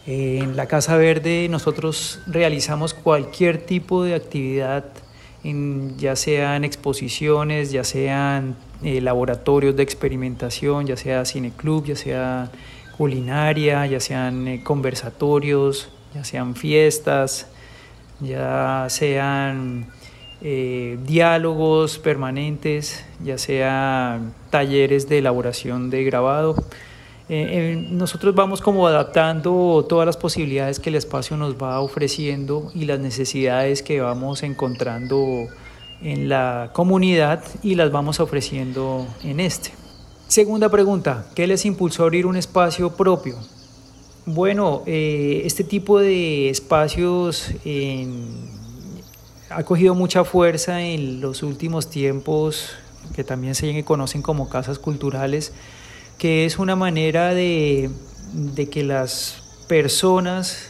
En 0.08 0.56
la 0.56 0.68
Casa 0.68 0.96
Verde 0.96 1.48
nosotros 1.50 2.22
realizamos 2.28 2.94
cualquier 2.94 3.58
tipo 3.58 4.06
de 4.06 4.16
actividad, 4.16 4.86
ya 5.98 6.16
sean 6.16 6.64
exposiciones, 6.64 7.74
ya 7.74 7.84
sean 7.84 8.56
eh, 8.84 9.02
laboratorios 9.02 9.76
de 9.76 9.84
experimentación, 9.84 10.88
ya 10.88 10.96
sea 10.96 11.26
cineclub, 11.26 11.88
ya 11.88 11.98
sea 11.98 12.52
culinaria, 12.98 13.86
ya 13.86 14.00
sean 14.00 14.48
eh, 14.48 14.64
conversatorios, 14.64 15.90
ya 16.16 16.24
sean 16.24 16.56
fiestas, 16.56 17.48
ya 18.22 18.86
sean 18.88 19.88
eh, 20.44 20.98
diálogos 21.06 22.00
permanentes, 22.00 23.06
ya 23.24 23.38
sean 23.38 24.34
talleres 24.50 25.08
de 25.08 25.20
elaboración 25.20 25.90
de 25.90 26.04
grabado. 26.04 26.56
Eh, 27.30 27.88
nosotros 27.92 28.34
vamos 28.34 28.60
como 28.60 28.88
adaptando 28.88 29.86
todas 29.88 30.06
las 30.06 30.18
posibilidades 30.18 30.80
que 30.80 30.90
el 30.90 30.96
espacio 30.96 31.38
nos 31.38 31.56
va 31.56 31.80
ofreciendo 31.80 32.72
y 32.74 32.86
las 32.86 33.00
necesidades 33.00 33.84
que 33.84 34.02
vamos 34.02 34.44
encontrando 34.44 35.48
en 36.02 36.28
la 36.28 36.72
comunidad 36.74 37.44
y 37.62 37.76
las 37.76 37.92
vamos 37.92 38.20
ofreciendo 38.20 39.08
en 39.24 39.40
este. 39.40 39.72
Segunda 40.28 40.70
pregunta, 40.70 41.28
¿qué 41.36 41.46
les 41.46 41.66
impulsó 41.66 42.04
a 42.04 42.06
abrir 42.08 42.26
un 42.26 42.36
espacio 42.36 42.96
propio? 42.96 43.38
Bueno, 44.26 44.82
eh, 44.86 45.44
este 45.46 45.64
tipo 45.64 46.00
de 46.00 46.50
espacios 46.50 47.52
ha 49.54 49.64
cogido 49.64 49.96
mucha 49.96 50.24
fuerza 50.24 50.82
en 50.82 51.22
los 51.22 51.44
últimos 51.44 51.90
tiempos, 51.90 52.70
que 53.16 53.24
también 53.24 53.56
se 53.56 53.84
conocen 53.84 54.22
como 54.22 54.50
casas 54.50 54.80
culturales, 54.80 55.54
que 56.18 56.46
es 56.46 56.60
una 56.60 56.76
manera 56.76 57.34
de, 57.34 57.90
que 58.72 58.84
las 58.84 59.44
personas 59.68 60.70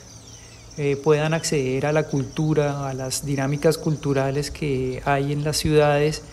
eh, 0.78 0.96
puedan 0.96 1.34
acceder 1.34 1.86
a 1.86 1.92
la 1.92 2.04
cultura, 2.04 2.90
a 2.90 2.94
las 2.94 3.26
dinámicas 3.26 3.78
culturales 3.78 4.52
que 4.52 5.02
hay 5.06 5.34
en 5.34 5.44
las 5.44 5.58
ciudades 5.58 6.24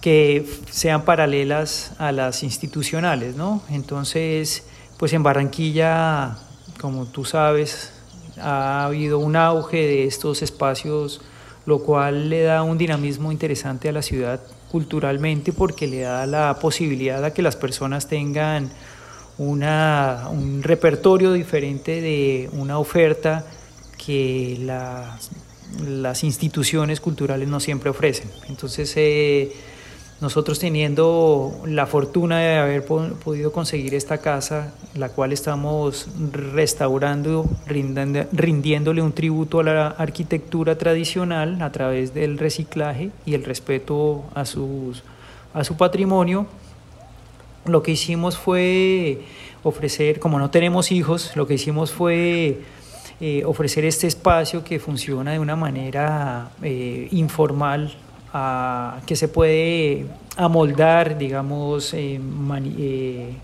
que 0.00 0.44
sean 0.70 1.04
paralelas 1.04 1.92
a 1.98 2.10
las 2.10 2.42
institucionales, 2.42 3.36
¿no? 3.36 3.62
Entonces, 3.70 4.64
pues 4.98 5.12
en 5.12 5.22
Barranquilla, 5.22 6.38
como 6.80 7.06
tú 7.06 7.24
sabes, 7.24 7.92
ha 8.40 8.84
habido 8.84 9.18
un 9.18 9.36
auge 9.36 9.76
de 9.76 10.04
estos 10.04 10.42
espacios, 10.42 11.20
lo 11.66 11.80
cual 11.80 12.28
le 12.28 12.42
da 12.42 12.62
un 12.62 12.78
dinamismo 12.78 13.32
interesante 13.32 13.88
a 13.88 13.92
la 13.92 14.02
ciudad 14.02 14.40
culturalmente 14.70 15.52
porque 15.52 15.86
le 15.86 16.00
da 16.00 16.26
la 16.26 16.58
posibilidad 16.60 17.24
a 17.24 17.32
que 17.32 17.42
las 17.42 17.56
personas 17.56 18.08
tengan 18.08 18.70
una, 19.38 20.28
un 20.30 20.62
repertorio 20.62 21.32
diferente 21.32 22.00
de 22.00 22.48
una 22.52 22.78
oferta 22.78 23.44
que 24.04 24.58
las, 24.60 25.30
las 25.86 26.24
instituciones 26.24 27.00
culturales 27.00 27.48
no 27.48 27.60
siempre 27.60 27.90
ofrecen. 27.90 28.30
Entonces, 28.48 28.92
eh, 28.96 29.52
nosotros 30.22 30.60
teniendo 30.60 31.52
la 31.66 31.86
fortuna 31.86 32.38
de 32.38 32.56
haber 32.56 32.86
podido 32.86 33.50
conseguir 33.50 33.92
esta 33.96 34.18
casa, 34.18 34.72
la 34.94 35.08
cual 35.08 35.32
estamos 35.32 36.06
restaurando, 36.30 37.50
rindiéndole 37.66 39.02
un 39.02 39.12
tributo 39.12 39.58
a 39.58 39.64
la 39.64 39.88
arquitectura 39.88 40.78
tradicional 40.78 41.60
a 41.60 41.72
través 41.72 42.14
del 42.14 42.38
reciclaje 42.38 43.10
y 43.26 43.34
el 43.34 43.42
respeto 43.42 44.22
a, 44.32 44.44
su 44.44 44.94
patrimonio, 45.76 46.46
lo 47.64 47.82
que 47.82 47.90
hicimos 47.90 48.38
fue 48.38 49.22
ofrecer, 49.64 50.20
como 50.20 50.38
no 50.38 50.50
tenemos 50.50 50.92
hijos, 50.92 51.32
lo 51.34 51.48
que 51.48 51.54
hicimos 51.54 51.90
fue 51.90 52.60
eh, 53.20 53.42
ofrecer 53.44 53.84
este 53.84 54.06
espacio 54.06 54.62
que 54.62 54.78
funciona 54.78 55.32
de 55.32 55.40
una 55.40 55.56
manera 55.56 56.52
eh, 56.62 57.08
informal 57.10 57.96
que 59.06 59.16
se 59.16 59.28
puede 59.28 60.06
amoldar, 60.36 61.18
digamos, 61.18 61.92
eh, 61.94 62.20
eh, 62.78 63.34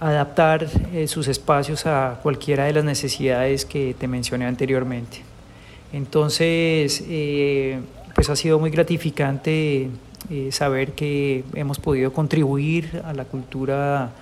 adaptar 0.00 0.66
eh, 0.92 1.06
sus 1.08 1.28
espacios 1.28 1.86
a 1.86 2.18
cualquiera 2.22 2.64
de 2.64 2.72
las 2.74 2.84
necesidades 2.84 3.64
que 3.64 3.94
te 3.98 4.08
mencioné 4.08 4.46
anteriormente. 4.46 5.22
Entonces, 5.92 7.04
pues 8.14 8.30
ha 8.30 8.36
sido 8.36 8.58
muy 8.58 8.70
gratificante 8.70 9.90
eh, 10.30 10.52
saber 10.52 10.92
que 10.92 11.44
hemos 11.54 11.80
podido 11.80 12.12
contribuir 12.12 13.02
a 13.04 13.12
la 13.12 13.24
cultura 13.24 14.12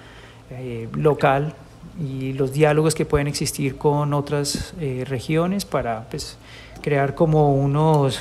eh, 0.50 0.88
local 0.94 1.54
y 2.02 2.32
los 2.32 2.52
diálogos 2.52 2.94
que 2.94 3.04
pueden 3.04 3.26
existir 3.26 3.76
con 3.76 4.14
otras 4.14 4.72
eh, 4.80 5.04
regiones 5.06 5.66
para 5.66 6.08
pues, 6.10 6.38
crear 6.80 7.14
como 7.14 7.54
unos, 7.54 8.20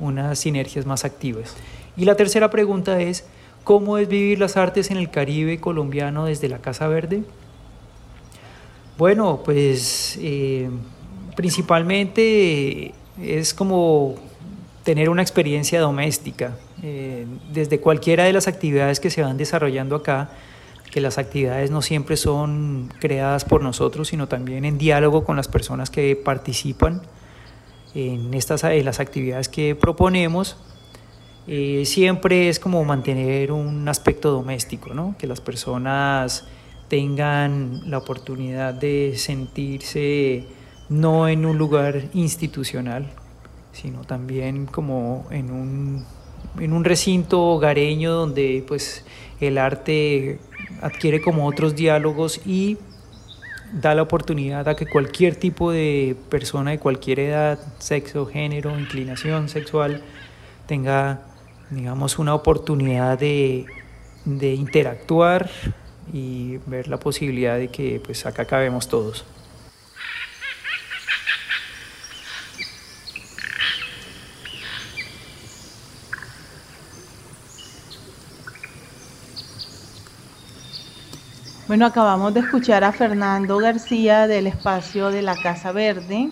unas 0.00 0.38
sinergias 0.38 0.86
más 0.86 1.04
activas. 1.04 1.54
Y 1.96 2.04
la 2.04 2.16
tercera 2.16 2.50
pregunta 2.50 3.00
es, 3.00 3.24
¿cómo 3.64 3.98
es 3.98 4.08
vivir 4.08 4.38
las 4.38 4.56
artes 4.56 4.90
en 4.90 4.96
el 4.96 5.10
Caribe 5.10 5.60
colombiano 5.60 6.24
desde 6.24 6.48
la 6.48 6.58
Casa 6.58 6.88
Verde? 6.88 7.22
Bueno, 8.98 9.40
pues 9.44 10.18
principalmente 11.36 12.92
es 13.22 13.54
como 13.54 14.16
tener 14.82 15.08
una 15.08 15.22
experiencia 15.22 15.80
doméstica, 15.80 16.56
eh, 16.82 17.26
desde 17.52 17.80
cualquiera 17.80 18.24
de 18.24 18.32
las 18.32 18.48
actividades 18.48 19.00
que 19.00 19.10
se 19.10 19.22
van 19.22 19.36
desarrollando 19.36 19.96
acá, 19.96 20.30
que 20.90 21.00
las 21.00 21.18
actividades 21.18 21.70
no 21.70 21.82
siempre 21.82 22.16
son 22.16 22.92
creadas 22.98 23.44
por 23.44 23.62
nosotros, 23.62 24.08
sino 24.08 24.26
también 24.26 24.64
en 24.64 24.78
diálogo 24.78 25.24
con 25.24 25.36
las 25.36 25.48
personas 25.48 25.90
que 25.90 26.16
participan 26.16 27.02
en, 27.94 28.34
estas, 28.34 28.62
las 28.62 29.00
actividades 29.00 29.48
que 29.48 29.74
proponemos. 29.74 30.56
Eh, 31.46 31.84
siempre 31.84 32.48
es 32.48 32.60
como 32.60 32.84
mantener 32.84 33.50
un 33.50 33.88
aspecto 33.88 34.30
doméstico, 34.30 34.94
¿no? 34.94 35.16
que 35.18 35.26
las 35.26 35.40
personas 35.40 36.46
tengan 36.88 37.88
la 37.90 37.98
oportunidad 37.98 38.74
de 38.74 39.14
sentirse 39.16 40.44
no 40.88 41.28
en 41.28 41.46
un 41.46 41.56
lugar 41.56 42.08
institucional, 42.14 43.10
sino 43.72 44.02
también 44.02 44.66
como 44.66 45.26
en 45.30 45.50
un, 45.50 46.04
en 46.58 46.72
un 46.72 46.84
recinto 46.84 47.40
hogareño 47.42 48.12
donde 48.12 48.64
pues 48.66 49.04
el 49.40 49.56
arte 49.56 50.40
adquiere 50.82 51.22
como 51.22 51.46
otros 51.46 51.74
diálogos 51.74 52.40
y 52.44 52.76
da 53.72 53.94
la 53.94 54.02
oportunidad 54.02 54.68
a 54.68 54.76
que 54.76 54.86
cualquier 54.86 55.36
tipo 55.36 55.70
de 55.70 56.16
persona 56.28 56.72
de 56.72 56.78
cualquier 56.78 57.20
edad, 57.20 57.58
sexo, 57.78 58.26
género, 58.26 58.78
inclinación 58.78 59.48
sexual 59.48 60.02
tenga, 60.66 61.22
digamos, 61.70 62.18
una 62.18 62.34
oportunidad 62.34 63.18
de, 63.18 63.66
de 64.24 64.54
interactuar 64.54 65.50
y 66.12 66.58
ver 66.66 66.88
la 66.88 66.98
posibilidad 66.98 67.56
de 67.56 67.68
que 67.68 68.00
pues 68.04 68.26
acá 68.26 68.44
cabemos 68.44 68.88
todos. 68.88 69.24
Bueno, 81.70 81.86
acabamos 81.86 82.34
de 82.34 82.40
escuchar 82.40 82.82
a 82.82 82.90
Fernando 82.90 83.58
García 83.58 84.26
del 84.26 84.48
espacio 84.48 85.12
de 85.12 85.22
la 85.22 85.36
Casa 85.36 85.70
Verde, 85.70 86.28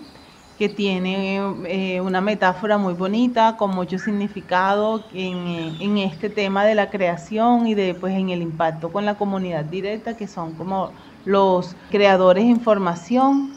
que 0.59 0.69
tiene 0.69 1.37
eh, 1.69 2.01
una 2.01 2.21
metáfora 2.21 2.77
muy 2.77 2.95
bonita, 2.95 3.57
con 3.57 3.71
mucho 3.71 4.01
significado 4.01 5.05
en, 5.15 5.97
este 5.97 6.29
tema 6.29 6.65
de 6.65 6.75
la 6.75 6.91
creación 6.91 7.69
y 7.69 7.75
de 7.75 7.95
pues 7.95 8.17
en 8.17 8.31
el 8.31 8.43
impacto 8.43 8.91
con 8.91 9.07
la 9.07 9.15
comunidad 9.15 9.65
directa, 9.65 10.17
que 10.17 10.27
son 10.27 10.55
como 10.55 10.91
los 11.25 11.77
creadores 11.93 12.43
de 12.43 12.51
información. 12.51 13.53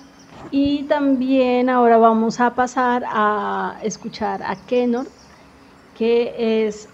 Y 0.51 0.83
también 0.83 1.67
ahora 1.67 1.97
vamos 1.97 2.39
a 2.39 2.53
pasar 2.53 3.03
a 3.07 3.79
escuchar 3.81 4.43
a 4.43 4.55
Kenor, 4.67 5.07
que 5.97 6.67
es 6.67 6.90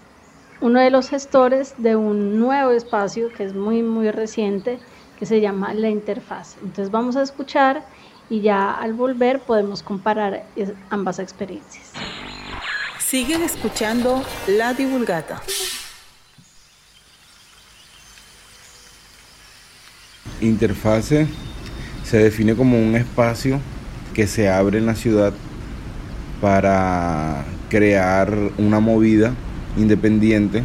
uno 0.60 0.80
de 0.80 0.90
los 0.90 1.08
gestores 1.08 1.74
de 1.78 1.96
un 1.96 2.38
nuevo 2.38 2.72
espacio 2.72 3.32
que 3.32 3.44
es 3.44 3.54
muy, 3.54 3.82
muy 3.82 4.10
reciente, 4.10 4.78
que 5.18 5.26
se 5.26 5.40
llama 5.40 5.74
La 5.74 5.88
Interfaz. 5.88 6.56
Entonces 6.62 6.90
vamos 6.90 7.16
a 7.16 7.22
escuchar 7.22 7.84
y 8.28 8.40
ya 8.40 8.72
al 8.72 8.92
volver 8.92 9.40
podemos 9.40 9.82
comparar 9.82 10.46
ambas 10.90 11.18
experiencias. 11.18 11.92
Siguen 12.98 13.42
escuchando 13.42 14.22
La 14.46 14.74
Divulgata. 14.74 15.40
Interfase 20.40 21.26
se 22.04 22.18
define 22.18 22.54
como 22.54 22.78
un 22.78 22.94
espacio 22.94 23.60
que 24.14 24.26
se 24.26 24.48
abre 24.48 24.78
en 24.78 24.86
la 24.86 24.94
ciudad 24.94 25.32
para 26.40 27.44
crear 27.68 28.32
una 28.56 28.80
movida 28.80 29.34
independiente 29.76 30.62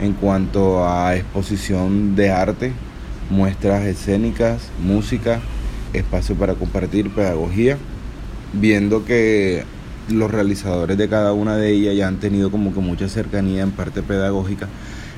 en 0.00 0.12
cuanto 0.12 0.88
a 0.88 1.16
exposición 1.16 2.14
de 2.14 2.30
arte, 2.30 2.72
muestras 3.30 3.84
escénicas, 3.84 4.70
música, 4.82 5.40
espacio 5.92 6.34
para 6.36 6.54
compartir, 6.54 7.10
pedagogía, 7.10 7.76
viendo 8.52 9.04
que 9.04 9.64
los 10.08 10.30
realizadores 10.30 10.96
de 10.96 11.08
cada 11.08 11.32
una 11.32 11.56
de 11.56 11.70
ellas 11.70 11.96
ya 11.96 12.08
han 12.08 12.18
tenido 12.18 12.50
como 12.50 12.72
que 12.72 12.80
mucha 12.80 13.08
cercanía 13.08 13.62
en 13.62 13.72
parte 13.72 14.02
pedagógica 14.02 14.68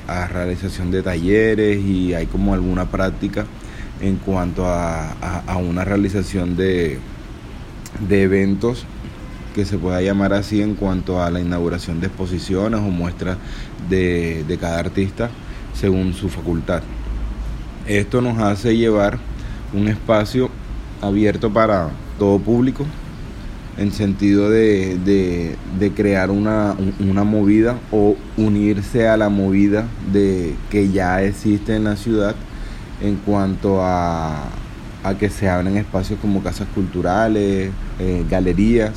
a 0.07 0.27
realización 0.27 0.91
de 0.91 1.03
talleres 1.03 1.83
y 1.83 2.13
hay 2.13 2.25
como 2.25 2.53
alguna 2.53 2.89
práctica 2.89 3.45
en 4.01 4.17
cuanto 4.17 4.65
a, 4.65 5.15
una 5.57 5.85
realización 5.85 6.57
de, 6.57 6.99
de 8.07 8.23
eventos 8.23 8.85
que 9.53 9.65
se 9.65 9.77
pueda 9.77 10.01
llamar 10.01 10.33
así 10.33 10.61
en 10.61 10.75
cuanto 10.75 11.21
a 11.21 11.29
la 11.29 11.39
inauguración 11.39 11.99
de 11.99 12.07
exposiciones 12.07 12.79
o 12.79 12.83
muestras 12.83 13.37
de, 13.89 14.57
cada 14.59 14.79
artista 14.79 15.29
según 15.73 16.13
su 16.13 16.29
facultad. 16.29 16.81
Esto 17.87 18.21
nos 18.21 18.37
hace 18.39 18.77
llevar 18.77 19.19
un 19.73 19.87
espacio 19.87 20.49
abierto 21.01 21.51
para 21.51 21.89
todo 22.19 22.39
público 22.39 22.85
en 23.77 23.91
sentido 23.91 24.49
de, 24.49 25.55
crear 25.95 26.29
una, 26.29 26.75
movida 27.23 27.77
o 27.91 28.15
unirse 28.37 29.07
a 29.07 29.17
la 29.17 29.29
movida 29.29 29.87
de, 30.11 30.55
que 30.69 30.89
ya 30.89 31.23
existe 31.23 31.75
en 31.75 31.85
la 31.85 31.95
ciudad 31.95 32.35
en 33.01 33.15
cuanto 33.15 33.79
a, 33.81 34.49
que 35.19 35.29
se 35.29 35.49
abren 35.49 35.77
espacios 35.77 36.19
como 36.19 36.43
casas 36.43 36.67
culturales, 36.75 37.71
eh, 37.99 38.25
galerías, 38.29 38.91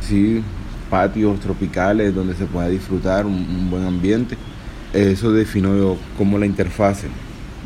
sí, 0.00 0.42
patios 0.90 1.38
tropicales 1.40 2.14
donde 2.14 2.34
se 2.34 2.46
pueda 2.46 2.68
disfrutar 2.68 3.26
un, 3.26 3.70
buen 3.70 3.84
ambiente. 3.86 4.36
Eso 4.92 5.32
defino 5.32 5.76
yo 5.76 5.96
como 6.18 6.36
la 6.38 6.46
interfase, 6.46 7.06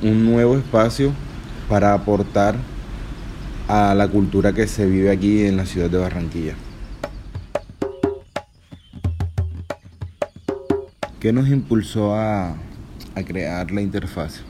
un 0.03 0.25
nuevo 0.25 0.57
espacio 0.57 1.13
para 1.69 1.95
aportar 1.95 2.55
a 3.67 3.95
la 3.95 4.09
cultura 4.09 4.53
que 4.53 4.67
se 4.67 4.85
vive 4.85 5.11
aquí 5.11 5.45
en 5.45 5.57
la 5.57 5.65
ciudad 5.65 5.89
de 5.89 5.99
Barranquilla. 5.99 6.55
¿Qué 11.19 11.33
nos 11.33 11.49
impulsó 11.49 12.15
a, 12.15 12.51
a 13.15 13.23
crear 13.25 13.71
la 13.71 13.81
interfase? 13.81 14.43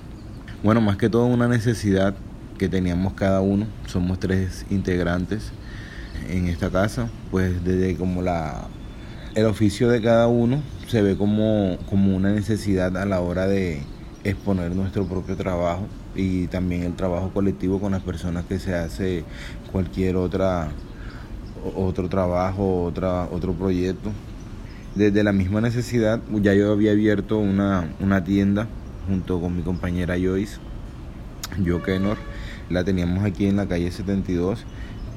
Bueno, 0.65 0.81
más 0.81 0.97
que 0.97 1.09
todo 1.09 1.27
una 1.27 1.47
necesidad 1.47 2.17
que 2.59 2.69
teníamos 2.69 3.13
cada 3.13 3.41
uno, 3.41 3.67
somos 3.87 4.19
tres 4.19 4.67
integrantes 4.71 5.53
en 6.29 6.49
esta 6.49 6.71
casa, 6.71 7.09
pues 7.31 7.65
desde 7.65 7.97
como 7.97 8.23
la 8.23 8.69
el 9.35 9.47
oficio 9.47 9.89
de 9.89 10.01
cada 10.01 10.29
uno 10.29 10.63
se 10.87 11.03
ve 11.03 11.17
como, 11.17 11.77
como 11.91 12.17
una 12.17 12.31
necesidad 12.31 12.97
a 12.97 13.05
la 13.05 13.21
hora 13.21 13.49
de 13.49 13.83
exponer 14.23 14.75
nuestro 14.77 15.07
propio 15.07 15.37
trabajo 15.37 15.89
y 16.15 16.47
también 16.47 16.85
el 16.85 16.95
trabajo 16.95 17.31
colectivo 17.35 17.81
con 17.81 17.93
las 17.93 18.03
personas 18.03 18.45
que 18.45 18.61
se 18.61 18.75
hace 18.75 19.25
cualquier 19.73 20.17
otra 20.17 20.71
otro 21.75 22.09
trabajo, 22.09 22.85
otra, 22.85 23.25
otro 23.31 23.55
proyecto. 23.55 24.13
Desde 24.95 25.25
la 25.25 25.33
misma 25.33 25.61
necesidad, 25.61 26.21
ya 26.31 26.55
yo 26.55 26.71
había 26.71 26.93
abierto 26.93 27.39
una, 27.39 27.89
una 28.01 28.23
tienda 28.23 28.69
junto 29.09 29.41
con 29.41 29.57
mi 29.57 29.63
compañera 29.63 30.15
Joyce, 30.15 30.59
yo 31.63 31.83
Kenor, 31.83 32.17
la 32.71 32.85
teníamos 32.85 33.25
aquí 33.25 33.47
en 33.47 33.57
la 33.57 33.67
calle 33.67 33.91
72 33.91 34.65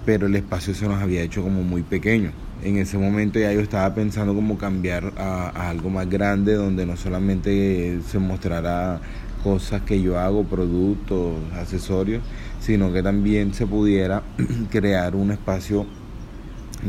pero 0.07 0.27
el 0.27 0.35
espacio 0.37 0.73
se 0.73 0.87
nos 0.87 1.01
había 1.01 1.21
hecho 1.21 1.43
como 1.43 1.63
muy 1.63 1.83
pequeño. 1.83 2.31
En 2.63 2.77
ese 2.77 2.97
momento 2.97 3.39
ya 3.39 3.51
yo 3.51 3.59
estaba 3.59 3.93
pensando 3.93 4.33
como 4.33 4.57
cambiar 4.57 5.11
a, 5.17 5.49
algo 5.69 5.89
más 5.89 6.09
grande 6.09 6.53
donde 6.53 6.85
no 6.85 6.95
solamente 6.95 7.99
se 8.07 8.17
mostrara 8.17 9.01
cosas 9.43 9.81
que 9.81 10.01
yo 10.01 10.17
hago, 10.17 10.45
productos, 10.45 11.33
accesorios, 11.53 12.23
sino 12.61 12.93
que 12.93 13.03
también 13.03 13.53
se 13.53 13.67
pudiera 13.67 14.23
crear 14.71 15.13
un 15.13 15.31
espacio 15.31 15.85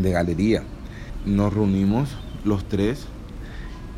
de 0.00 0.12
galería. 0.12 0.62
Nos 1.26 1.52
reunimos 1.52 2.16
los 2.44 2.68
tres 2.68 3.08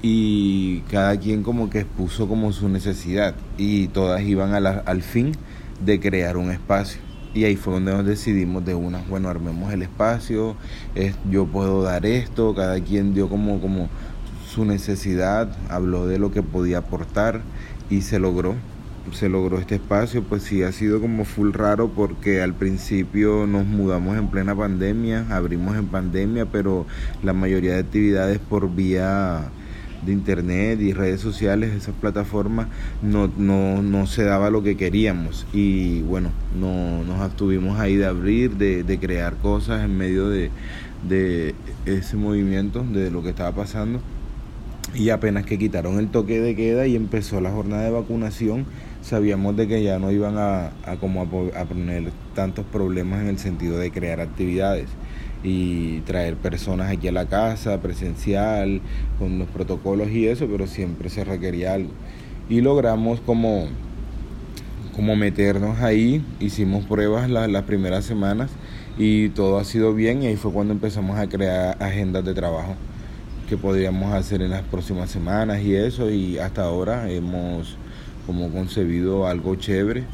y 0.01 0.81
cada 0.91 1.15
quien 1.21 1.43
como 1.43 1.69
que 1.69 1.81
expuso 1.81 2.27
como 2.27 2.53
su 2.53 2.71
necesidad 2.71 3.35
y 3.59 3.89
todas 3.89 4.23
iban 4.23 4.55
al 4.55 5.03
fin 5.03 5.33
de 5.85 6.01
crear 6.01 6.39
un 6.39 6.51
espacio. 6.51 7.10
Y 7.33 7.45
ahí 7.45 7.57
fue 7.57 7.75
donde 7.75 7.93
nos 7.93 8.05
decidimos 8.05 8.65
de 8.65 8.75
una, 8.75 9.03
bueno, 9.09 9.29
armemos 9.29 9.73
el 9.73 9.83
espacio, 9.83 10.57
es, 10.97 11.15
yo 11.31 11.47
puedo 11.47 11.83
dar 11.83 12.05
esto, 12.05 12.55
cada 12.55 12.81
quien 12.81 13.15
dio 13.15 13.29
como, 13.29 13.61
como 13.61 13.89
su 14.49 14.65
necesidad, 14.65 15.49
habló 15.69 16.09
de 16.09 16.19
lo 16.19 16.33
que 16.33 16.43
podía 16.43 16.79
aportar 16.79 17.43
y 17.89 18.03
se 18.03 18.19
logró. 18.19 18.55
Se 19.13 19.29
logró 19.29 19.59
este 19.59 19.77
espacio, 19.77 20.23
pues 20.23 20.43
sí 20.43 20.63
ha 20.63 20.73
sido 20.73 21.01
como 21.01 21.25
full 21.25 21.53
raro 21.53 21.89
porque 21.89 22.43
al 22.43 22.55
principio 22.55 23.47
nos 23.47 23.65
mudamos 23.65 24.17
en 24.17 24.29
plena 24.29 24.55
pandemia, 24.55 25.27
abrimos 25.31 25.77
en 25.77 25.87
pandemia, 25.87 26.47
pero 26.47 26.87
la 27.23 27.33
mayoría 27.33 27.73
de 27.73 27.81
actividades 27.81 28.39
por 28.39 28.73
vía 28.73 29.51
de 30.05 30.13
internet 30.13 30.81
y 30.81 30.93
redes 30.93 31.21
sociales, 31.21 31.73
esas 31.73 31.95
plataformas, 31.95 32.69
no, 33.03 33.31
no, 33.37 33.83
no 33.83 34.07
se 34.07 34.25
daba 34.25 34.51
lo 34.51 34.63
que 34.63 34.77
queríamos. 34.77 35.47
Y 35.53 36.03
bueno, 36.03 36.31
no, 36.59 37.05
nos 37.05 37.21
abstuvimos 37.21 37.79
ahí 37.79 37.97
de 37.97 38.07
abrir, 38.07 38.57
de, 38.57 38.83
de 38.83 38.99
crear 38.99 39.37
cosas 39.37 39.85
en 39.85 39.97
medio 39.97 40.29
de, 40.29 40.51
de 41.09 41.55
ese 41.87 42.17
movimiento, 42.17 42.85
de 42.85 43.11
lo 43.11 43.23
que 43.23 43.31
estaba 43.31 43.53
pasando. 43.53 44.01
Y 44.95 45.11
apenas 45.11 45.47
que 45.47 45.59
quitaron 45.59 45.99
el 45.99 46.09
toque 46.09 46.41
de 46.41 46.57
queda 46.57 46.87
y 46.87 46.97
empezó 46.97 47.41
la 47.41 47.51
jornada 47.51 47.85
de 47.85 47.91
vacunación, 47.91 48.67
sabíamos 49.03 49.57
de 49.57 49.69
que 49.69 49.83
ya 49.83 49.99
no 49.99 50.11
iban 50.11 50.37
a, 50.37 50.73
a 50.85 50.97
como 50.99 51.23
a 51.23 51.65
poner 51.65 52.11
tantos 52.35 52.65
problemas 52.67 53.21
en 53.21 53.29
el 53.29 53.39
sentido 53.39 53.79
de 53.79 53.93
crear 53.93 54.21
actividades 54.21 54.89
y 55.43 56.01
traer 56.01 56.37
personas 56.37 56.91
aquí 56.91 57.09
a 57.09 57.13
la 57.13 57.27
casa, 57.27 57.81
presencial, 57.81 58.81
con 59.19 59.39
los 59.39 59.49
protocolos 59.49 60.11
y 60.11 60.27
eso, 60.27 60.47
pero 60.47 60.67
siempre 60.67 61.09
se 61.09 61.25
requería 61.25 61.75
algo. 61.75 61.91
Y 62.49 62.61
logramos 62.61 63.21
como, 63.21 63.67
como 64.95 65.17
meternos 65.17 65.81
ahí, 65.81 66.25
hicimos 66.41 66.85
pruebas 66.85 67.31
las 67.31 67.63
primeras 67.65 68.05
semanas 68.05 68.51
y 68.99 69.31
todo 69.31 69.59
ha 69.59 69.65
sido 69.65 69.95
bien 69.95 70.23
y 70.23 70.27
ahí 70.27 70.37
fue 70.37 70.53
cuando 70.53 70.75
empezamos 70.75 71.19
a 71.19 71.29
crear 71.29 71.77
agendas 71.83 72.25
de 72.25 72.35
trabajo 72.35 72.75
que 73.49 73.57
podríamos 73.57 74.13
hacer 74.13 74.43
en 74.43 74.51
las 74.51 74.63
próximas 74.63 75.11
semanas 75.11 75.63
y 75.63 75.75
eso 75.75 76.11
y 76.11 76.39
hasta 76.39 76.65
ahora 76.65 77.11
hemos 77.11 77.77
como 78.27 78.51
concebido 78.51 79.27
algo 79.27 79.57
chévere 79.57 80.05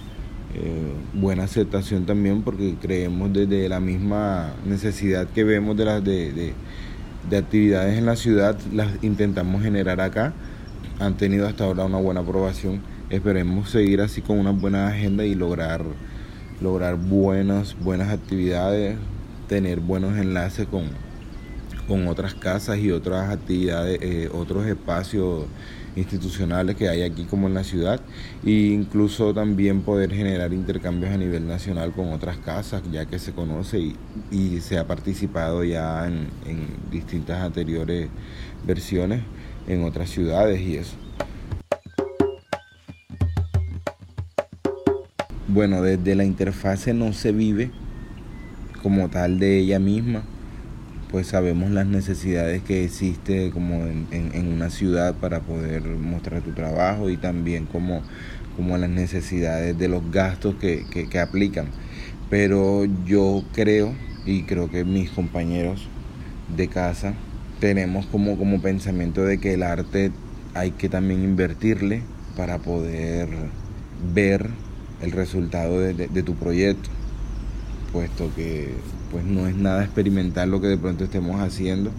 eh, 0.58 0.94
buena 1.12 1.44
aceptación 1.44 2.06
también 2.06 2.40
porque 2.40 2.76
creemos 2.80 3.30
desde 3.30 3.68
la 3.68 3.78
misma 3.78 4.54
necesidad 4.64 5.28
que 5.28 5.44
vemos 5.44 5.76
de 5.76 5.84
las 5.84 6.02
de, 6.02 6.54
actividades 7.36 7.98
en 7.98 8.06
la 8.06 8.16
ciudad 8.16 8.58
las 8.72 8.88
intentamos 9.02 9.62
generar 9.62 10.00
acá. 10.00 10.32
Han 10.98 11.18
tenido 11.18 11.46
hasta 11.46 11.64
ahora 11.64 11.84
una 11.84 11.98
buena 11.98 12.20
aprobación. 12.20 12.80
Esperemos 13.10 13.68
seguir 13.68 14.00
así 14.00 14.22
con 14.22 14.38
una 14.38 14.52
buena 14.52 14.88
agenda 14.88 15.26
y 15.26 15.34
lograr 15.34 15.84
lograr 16.62 16.96
buenas 16.96 17.76
buenas 17.78 18.08
actividades 18.08 18.96
tener 19.48 19.80
buenos 19.80 20.16
enlaces 20.16 20.66
con, 20.66 20.84
con 21.86 22.08
otras 22.08 22.32
casas 22.32 22.78
y 22.78 22.90
otras 22.90 23.30
actividades 23.30 23.98
eh, 24.00 24.30
otros 24.32 24.64
espacios 24.66 25.44
institucionales 25.96 26.76
que 26.76 26.88
hay 26.88 27.02
aquí 27.02 27.24
como 27.24 27.48
en 27.48 27.54
la 27.54 27.64
ciudad 27.64 28.00
e 28.44 28.50
incluso 28.50 29.34
también 29.34 29.82
poder 29.82 30.12
generar 30.12 30.52
intercambios 30.52 31.12
a 31.12 31.16
nivel 31.16 31.48
nacional 31.48 31.92
con 31.92 32.12
otras 32.12 32.36
casas 32.36 32.82
ya 32.92 33.06
que 33.06 33.18
se 33.18 33.32
conoce 33.32 33.94
y, 34.30 34.60
se 34.60 34.78
ha 34.78 34.86
participado 34.86 35.64
ya 35.64 36.06
en, 36.06 36.28
en 36.46 36.66
distintas 36.90 37.42
anteriores 37.42 38.08
versiones 38.66 39.22
en 39.66 39.84
otras 39.84 40.10
ciudades 40.10 40.60
y 40.60 40.76
eso. 40.76 40.96
Bueno, 45.48 45.80
desde 45.82 46.14
la 46.14 46.24
interfase 46.24 46.92
no 46.92 47.12
se 47.12 47.32
vive 47.32 47.70
como 48.82 49.08
tal 49.08 49.38
de 49.38 49.58
ella 49.58 49.78
misma, 49.78 50.22
pues 51.10 51.28
sabemos 51.28 51.70
las 51.70 51.86
necesidades 51.86 52.62
que 52.62 52.84
existe 52.84 53.50
como 53.50 53.86
en, 53.86 54.52
una 54.52 54.70
ciudad 54.70 55.14
para 55.14 55.40
poder 55.40 55.82
mostrar 55.82 56.42
tu 56.42 56.52
trabajo 56.52 57.10
y 57.10 57.16
también 57.16 57.66
como, 57.66 58.02
como 58.56 58.76
las 58.76 58.90
necesidades 58.90 59.78
de 59.78 59.88
los 59.88 60.10
gastos 60.10 60.56
que, 60.56 60.84
que, 60.90 61.18
aplican. 61.18 61.66
Pero 62.28 62.84
yo 63.06 63.44
creo, 63.52 63.94
y 64.24 64.42
creo 64.42 64.70
que 64.70 64.84
mis 64.84 65.10
compañeros 65.10 65.86
de 66.56 66.68
casa, 66.68 67.14
tenemos 67.60 68.06
como, 68.06 68.36
como 68.36 68.60
pensamiento 68.60 69.24
de 69.24 69.38
que 69.38 69.54
el 69.54 69.62
arte 69.62 70.10
hay 70.54 70.72
que 70.72 70.88
también 70.88 71.22
invertirle 71.22 72.02
para 72.36 72.58
poder 72.58 73.28
ver 74.12 74.50
el 75.02 75.12
resultado 75.12 75.80
de 75.80 76.22
tu 76.22 76.34
proyecto, 76.34 76.90
puesto 77.92 78.30
que 78.34 78.74
pues 79.10 79.24
no 79.24 79.46
es 79.46 79.56
nada 79.56 79.84
experimental 79.84 80.50
lo 80.50 80.60
que 80.60 80.68
de 80.68 80.78
pronto 80.78 81.04
estemos 81.04 81.40
haciendo 81.40 81.90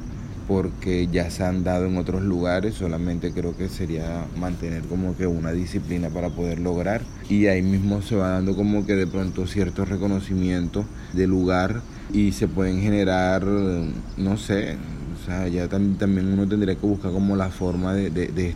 porque 0.47 1.07
ya 1.11 1.29
se 1.29 1.43
han 1.43 1.63
dado 1.63 1.85
en 1.85 1.97
otros 1.97 2.23
lugares, 2.23 2.75
solamente 2.75 3.33
creo 3.33 3.55
que 3.55 3.67
sería 3.67 4.25
mantener 4.39 4.83
como 4.83 5.15
que 5.17 5.27
una 5.27 5.51
disciplina 5.51 6.09
para 6.09 6.29
poder 6.29 6.59
lograr. 6.59 7.01
Y 7.29 7.47
ahí 7.47 7.61
mismo 7.61 8.01
se 8.01 8.15
va 8.15 8.29
dando 8.29 8.55
como 8.55 8.85
que 8.85 8.95
de 8.95 9.07
pronto 9.07 9.45
ciertos 9.45 9.89
reconocimientos 9.89 10.85
de 11.13 11.27
lugar 11.27 11.81
y 12.13 12.31
se 12.31 12.47
pueden 12.47 12.81
generar, 12.81 13.45
no 13.45 14.37
sé, 14.37 14.77
o 15.21 15.25
sea, 15.25 15.49
ya 15.49 15.67
también 15.67 16.27
uno 16.31 16.47
tendría 16.47 16.75
que 16.75 16.87
buscar 16.87 17.11
como 17.11 17.35
la 17.35 17.49
forma 17.49 17.93
de, 17.93 18.09
de 18.09 18.55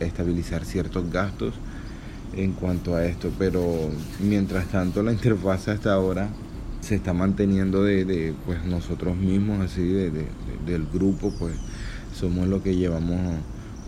estabilizar 0.00 0.66
ciertos 0.66 1.10
gastos 1.10 1.54
en 2.36 2.52
cuanto 2.52 2.94
a 2.94 3.04
esto, 3.06 3.30
pero 3.38 3.62
mientras 4.20 4.66
tanto 4.66 5.02
la 5.02 5.12
interfaz 5.12 5.68
hasta 5.68 5.94
ahora 5.94 6.28
se 6.82 6.96
está 6.96 7.12
manteniendo 7.12 7.84
de, 7.84 8.34
pues 8.44 8.64
nosotros 8.64 9.16
mismos, 9.16 9.60
así 9.60 9.82
de, 9.82 10.10
del 10.66 10.86
grupo, 10.92 11.32
pues 11.38 11.54
somos 12.12 12.48
los 12.48 12.62
que 12.62 12.76
llevamos 12.76 13.18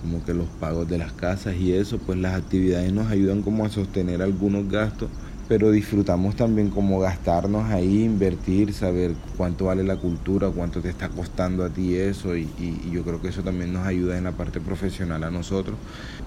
como 0.01 0.25
que 0.25 0.33
los 0.33 0.47
pagos 0.61 0.89
de 0.89 0.99
las 0.99 1.13
casas 1.13 1.57
y 1.57 1.73
eso, 1.73 1.99
pues 1.99 2.19
las 2.19 2.35
actividades 2.35 2.93
nos 2.93 3.11
ayudan 3.11 3.43
como 3.43 3.65
a 3.65 3.69
sostener 3.69 4.23
algunos 4.23 4.69
gastos 4.69 5.11
pero 5.49 5.71
disfrutamos 5.71 6.37
también 6.37 6.71
como 6.71 7.01
gastarnos 7.01 7.71
ahí, 7.71 8.05
invertir, 8.05 8.73
saber 8.73 9.15
cuánto 9.37 9.67
vale 9.67 9.85
la 9.85 9.97
cultura, 9.97 10.49
cuánto 10.49 10.81
te 10.81 10.89
está 10.89 11.09
costando 11.09 11.65
a 11.65 11.69
ti 11.69 11.97
eso 11.97 12.37
y, 12.37 12.49
yo 12.91 13.03
creo 13.03 13.21
que 13.21 13.29
eso 13.29 13.43
también 13.43 13.73
nos 13.73 13.87
ayuda 13.87 14.17
en 14.17 14.25
la 14.25 14.33
parte 14.33 14.61
profesional 14.61 15.25
a 15.25 15.31
nosotros, 15.31 15.77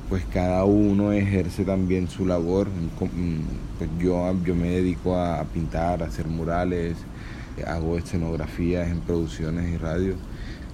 pues 0.10 0.24
cada 0.32 0.66
uno 0.66 1.12
ejerce 1.12 1.64
también 1.66 2.08
su 2.08 2.26
labor, 2.26 2.68
pues 3.78 3.90
yo, 4.00 4.36
yo 4.46 4.56
me 4.56 4.70
dedico 4.70 5.18
a 5.18 5.44
pintar, 5.46 6.04
a 6.04 6.08
hacer 6.08 6.28
murales, 6.28 6.98
hago 7.66 7.98
escenografías 7.98 8.90
en 8.90 9.00
producciones 9.00 9.74
y 9.74 9.78
radio 9.78 10.16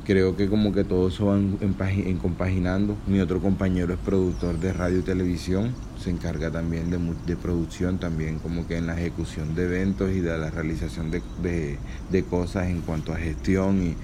creo 0.06 0.36
que 0.36 0.50
como 0.50 0.74
que 0.74 0.84
todo 0.84 1.08
eso 1.08 1.28
va 1.28 1.38
en, 1.38 2.18
compaginando. 2.18 2.96
Mi 3.08 3.20
otro 3.20 3.40
compañero 3.42 3.94
es 3.94 4.00
productor 4.00 4.60
de 4.60 4.74
radio 4.74 5.00
y 5.00 5.04
televisión, 5.04 5.74
se 6.04 6.10
encarga 6.10 6.52
también 6.52 6.90
de, 6.90 7.36
producción, 7.38 7.98
también 7.98 8.40
como 8.40 8.68
que 8.68 8.78
en 8.78 8.88
la 8.88 9.00
ejecución 9.00 9.56
de 9.56 9.64
eventos 9.64 10.12
y 10.12 10.20
de 10.20 10.38
la 10.38 10.50
realización 10.50 11.12
de, 11.12 12.24
cosas 12.30 12.68
en 12.68 12.82
cuanto 12.82 13.14
a 13.14 13.18
gestión 13.18 13.96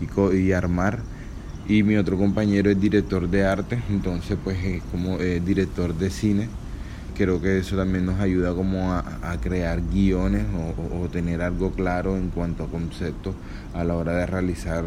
y, 0.00 0.52
armar. 0.52 0.98
Y 1.68 1.82
mi 1.82 1.96
otro 1.96 2.16
compañero 2.16 2.70
es 2.70 2.80
director 2.80 3.28
de 3.28 3.44
arte, 3.44 3.80
entonces 3.90 4.36
pues 4.42 4.58
es 4.64 4.82
como 4.90 5.18
director 5.18 5.94
de 5.94 6.10
cine. 6.10 6.48
Creo 7.16 7.40
que 7.40 7.58
eso 7.58 7.76
también 7.76 8.04
nos 8.04 8.20
ayuda 8.20 8.52
como 8.52 8.92
a, 8.92 9.38
crear 9.40 9.80
guiones 9.80 10.44
o, 10.54 11.02
o 11.02 11.08
tener 11.08 11.42
algo 11.42 11.70
claro 11.72 12.16
en 12.16 12.30
cuanto 12.30 12.64
a 12.64 12.68
conceptos 12.68 13.34
a 13.72 13.84
la 13.84 13.94
hora 13.94 14.16
de 14.16 14.26
realizar 14.26 14.84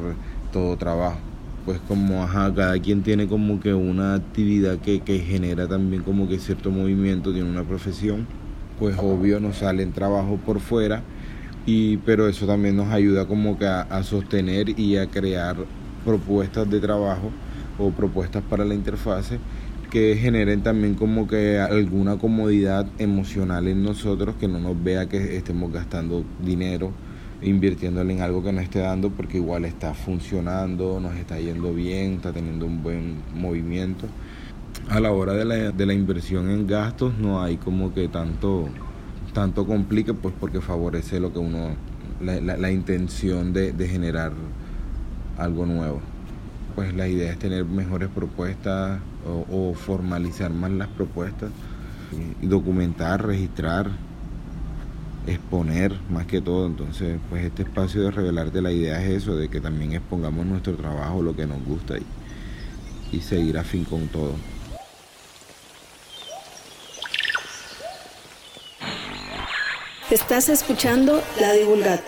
todo 0.51 0.75
trabajo. 0.77 1.28
Pues 1.69 1.81
como 1.87 2.27
cada 2.55 2.79
quien 2.79 3.03
tiene 3.03 3.27
como 3.27 3.59
que 3.59 3.75
una 3.75 4.15
actividad 4.15 4.79
que, 4.79 5.01
genera 5.19 5.67
también 5.67 6.01
como 6.01 6.27
que 6.27 6.39
cierto 6.39 6.71
movimiento, 6.71 7.31
tiene 7.31 7.47
una 7.47 7.63
profesión, 7.63 8.25
pues 8.79 8.95
obvio 8.97 9.39
nos 9.39 9.57
salen 9.57 9.91
trabajo 9.91 10.39
por 10.43 10.61
fuera, 10.61 11.03
y, 11.67 11.97
pero 11.97 12.27
eso 12.27 12.47
también 12.47 12.75
nos 12.75 12.87
ayuda 12.87 13.27
como 13.27 13.59
que 13.59 13.67
a, 13.67 14.01
sostener 14.01 14.79
y 14.79 14.97
a 14.97 15.11
crear 15.11 15.57
propuestas 16.03 16.67
de 16.71 16.79
trabajo 16.79 17.29
o 17.77 17.91
propuestas 17.91 18.41
para 18.49 18.65
la 18.65 18.73
interfase 18.73 19.37
que 19.91 20.15
generen 20.15 20.63
también 20.63 20.95
como 20.95 21.27
que 21.27 21.59
alguna 21.59 22.17
comodidad 22.17 22.87
emocional 22.97 23.67
en 23.67 23.83
nosotros, 23.83 24.33
que 24.39 24.47
no 24.47 24.57
nos 24.57 24.83
vea 24.83 25.07
que 25.07 25.37
estemos 25.37 25.71
gastando 25.71 26.25
dinero 26.43 26.93
invirtiéndole 27.41 28.13
en 28.13 28.21
algo 28.21 28.43
que 28.43 28.51
nos 28.51 28.63
esté 28.63 28.79
dando 28.79 29.09
porque 29.09 29.37
igual 29.37 29.65
está 29.65 29.93
funcionando, 29.93 30.99
nos 30.99 31.15
está 31.15 31.39
yendo 31.39 31.73
bien, 31.73 32.15
está 32.15 32.33
teniendo 32.33 32.65
un 32.65 32.83
buen 32.83 33.21
movimiento. 33.33 34.07
A 34.89 34.99
la 34.99 35.11
hora 35.11 35.33
de 35.33 35.45
la, 35.45 35.55
de 35.71 35.85
la 35.85 35.93
inversión 35.93 36.49
en 36.49 36.67
gastos 36.67 37.17
no 37.17 37.41
hay 37.41 37.57
como 37.57 37.93
que 37.93 38.07
tanto, 38.07 38.67
tanto 39.33 39.65
complique 39.65 40.13
pues 40.13 40.33
porque 40.39 40.61
favorece 40.61 41.19
lo 41.19 41.31
que 41.31 41.39
uno, 41.39 41.75
la, 42.21 42.57
la, 42.57 42.71
intención 42.71 43.53
de, 43.53 43.71
de 43.71 43.87
generar 43.87 44.33
algo 45.37 45.65
nuevo. 45.65 46.01
Pues 46.75 46.93
la 46.93 47.07
idea 47.07 47.31
es 47.31 47.39
tener 47.39 47.65
mejores 47.65 48.09
propuestas 48.09 48.99
o, 49.25 49.69
o 49.69 49.73
formalizar 49.73 50.51
más 50.51 50.71
las 50.71 50.87
propuestas, 50.87 51.51
documentar, 52.41 53.25
registrar 53.25 53.91
exponer 55.29 55.93
más 56.09 56.25
que 56.25 56.41
todo. 56.41 56.65
Entonces, 56.67 57.19
pues 57.29 57.45
este 57.45 57.63
espacio 57.63 58.01
de 58.01 58.11
revelarte 58.11 58.61
la 58.61 58.71
idea 58.71 59.01
es 59.01 59.23
eso, 59.23 59.35
de 59.35 59.49
que 59.49 59.61
también 59.61 59.93
expongamos 59.93 60.45
nuestro 60.45 60.75
trabajo, 60.75 61.21
lo 61.21 61.35
que 61.35 61.45
nos 61.45 61.63
gusta 61.63 61.97
y, 61.97 62.05
y 63.15 63.21
seguir 63.21 63.57
a 63.57 63.63
fin 63.63 63.83
con 63.85 64.07
todo. 64.07 64.33
Estás 70.09 70.49
escuchando 70.49 71.21
La 71.39 71.53
Divulgata. 71.53 72.03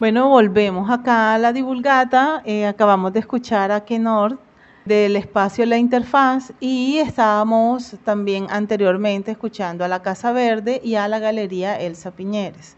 Bueno, 0.00 0.28
volvemos 0.28 0.90
acá 0.90 1.34
a 1.34 1.38
La 1.38 1.52
Divulgata. 1.52 2.42
Eh, 2.44 2.66
acabamos 2.66 3.12
de 3.12 3.20
escuchar 3.20 3.70
a 3.70 3.84
Kenor 3.84 4.47
del 4.88 5.16
espacio 5.16 5.66
La 5.66 5.76
Interfaz 5.76 6.54
y 6.60 6.96
estábamos 6.96 7.96
también 8.04 8.46
anteriormente 8.48 9.30
escuchando 9.30 9.84
a 9.84 9.88
la 9.88 10.00
Casa 10.00 10.32
Verde 10.32 10.80
y 10.82 10.94
a 10.94 11.06
la 11.08 11.18
Galería 11.18 11.78
Elsa 11.78 12.10
Piñeres. 12.10 12.74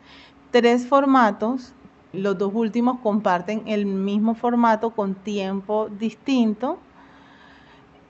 Tres 0.50 0.88
formatos, 0.88 1.72
los 2.12 2.36
dos 2.36 2.50
últimos 2.52 2.98
comparten 2.98 3.62
el 3.66 3.86
mismo 3.86 4.34
formato 4.34 4.90
con 4.90 5.14
tiempo 5.14 5.88
distinto 5.88 6.80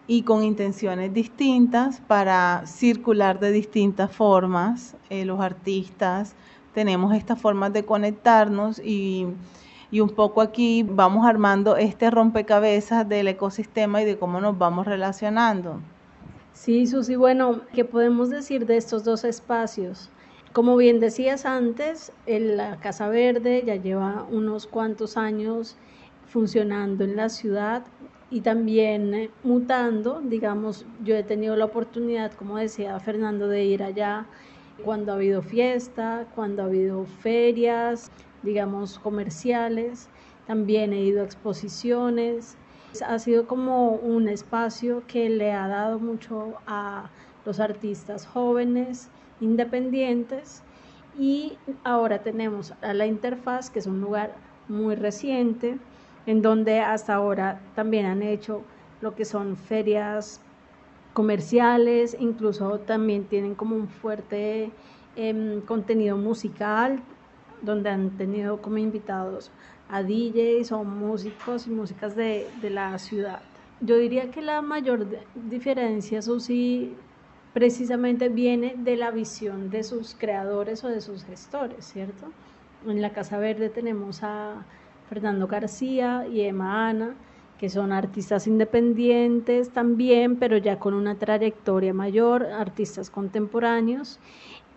y 0.07 0.23
con 0.23 0.45
intenciones 0.45 1.13
distintas 1.13 2.01
para 2.01 2.63
circular 2.67 3.39
de 3.39 3.53
distintas 3.53 4.11
formas. 4.11 4.97
Eh, 5.11 5.27
los 5.27 5.41
artistas 5.41 6.35
tenemos 6.73 7.15
estas 7.15 7.39
formas 7.39 7.75
de 7.75 7.85
conectarnos 7.85 8.79
y 8.79 9.27
y 9.91 10.01
un 10.01 10.11
poco 10.11 10.41
aquí 10.41 10.85
vamos 10.89 11.27
armando 11.27 11.77
este 11.77 12.11
rompecabezas 12.11 13.09
del 13.09 13.29
ecosistema 13.29 14.03
y 14.03 14.05
de 14.05 14.19
cómo 14.19 14.41
nos 14.41 14.57
vamos 14.57 14.87
relacionando. 14.87 15.81
Sí, 16.53 16.87
Susi, 16.87 17.17
bueno, 17.17 17.63
¿qué 17.73 17.85
podemos 17.85 18.31
decir 18.31 18.67
de 18.67 18.77
estos 18.77 19.05
dos 19.05 19.25
espacios? 19.25 20.11
Como 20.53 20.77
bien 20.77 21.01
decías 21.01 21.47
antes, 21.47 22.13
la 22.27 22.77
Casa 22.81 23.09
Verde 23.09 23.63
ya 23.65 23.77
lleva 23.77 24.27
unos 24.31 24.67
cuantos 24.67 25.17
años 25.17 25.77
funcionando 26.27 27.05
en 27.05 27.17
la 27.17 27.29
ciudad 27.29 27.85
y 28.31 28.41
también 28.41 29.15
eh, 29.15 29.31
mutando. 29.43 30.21
Digamos, 30.21 30.87
yo 31.05 31.17
he 31.17 31.23
tenido 31.23 31.57
la 31.57 31.67
oportunidad, 31.67 32.33
como 32.33 32.57
decía 32.57 32.99
Fernando, 33.01 33.49
de 33.49 33.65
ir 33.65 33.83
allá 33.83 34.27
cuando 34.85 35.13
ha 35.13 35.17
habido 35.17 35.43
fiesta, 35.43 36.27
cuando 36.35 36.63
ha 36.63 36.67
habido 36.67 37.05
ferias, 37.05 38.11
digamos, 38.43 38.99
comerciales, 38.99 40.09
también 40.47 40.93
he 40.93 41.01
ido 41.03 41.23
a 41.23 41.25
exposiciones. 41.25 42.57
Ha 43.07 43.19
sido 43.19 43.47
como 43.47 43.93
un 43.93 44.29
espacio 44.29 45.05
que 45.07 45.31
le 45.31 45.53
ha 45.53 45.69
dado 45.69 45.99
mucho 45.99 46.55
a 46.67 47.11
los 47.45 47.61
artistas 47.61 48.27
jóvenes, 48.27 49.09
independientes, 49.41 50.63
y 51.19 51.59
ahora 51.85 52.23
tenemos 52.23 52.75
a 52.83 52.95
la 52.95 53.07
interfaz, 53.07 53.71
que 53.71 53.79
es 53.79 53.87
un 53.87 54.01
lugar 54.01 54.35
muy 54.69 54.95
reciente, 54.95 55.79
en 56.27 56.43
donde 56.43 56.81
hasta 56.81 57.15
ahora 57.15 57.61
también 57.75 58.07
han 58.07 58.23
hecho 58.23 58.63
lo 59.01 59.15
que 59.15 59.25
son 59.25 59.57
ferias 59.57 60.41
comerciales, 61.13 62.17
incluso 62.19 62.81
también 62.81 63.25
tienen 63.25 63.55
como 63.55 63.75
un 63.77 63.89
fuerte 63.89 64.71
em, 65.17 65.61
contenido 65.63 66.17
musical, 66.17 67.03
donde 67.63 67.91
han 67.91 68.11
tenido 68.11 68.61
como 68.61 68.79
invitados 68.79 69.51
a 69.89 70.03
DJs 70.03 70.73
o 70.73 70.85
músicos 70.85 71.67
y 71.67 71.71
músicas 71.71 72.15
de, 72.15 72.49
la 72.63 72.99
ciudad. 72.99 73.41
Yo 73.81 73.97
diría 73.97 74.31
que 74.31 74.43
la 74.43 74.63
mayor 74.63 75.07
diferencia, 75.35 76.23
Susi, 76.23 76.95
precisamente 77.53 78.29
viene 78.29 78.75
de 78.77 78.97
la 78.97 79.11
visión 79.11 79.71
de 79.71 79.83
sus 79.83 80.15
creadores 80.15 80.85
o 80.85 80.89
de 80.89 81.01
sus 81.01 81.25
gestores, 81.25 81.85
¿cierto? 81.85 82.27
En 82.87 83.03
la 83.03 83.11
Casa 83.11 83.39
Verde 83.39 83.69
tenemos 83.69 84.23
a 84.23 84.65
Fernando 85.09 85.49
García 85.49 86.27
y 86.31 86.43
Emma 86.43 86.89
Ana, 86.89 87.15
que 87.59 87.69
son 87.69 87.93
artistas 87.93 88.47
independientes 88.47 89.71
también, 89.71 90.37
pero 90.37 90.57
ya 90.57 90.79
con 90.79 90.95
una 90.95 91.17
trayectoria 91.17 91.93
mayor, 91.93 92.45
artistas 92.45 93.11
contemporáneos. 93.11 94.19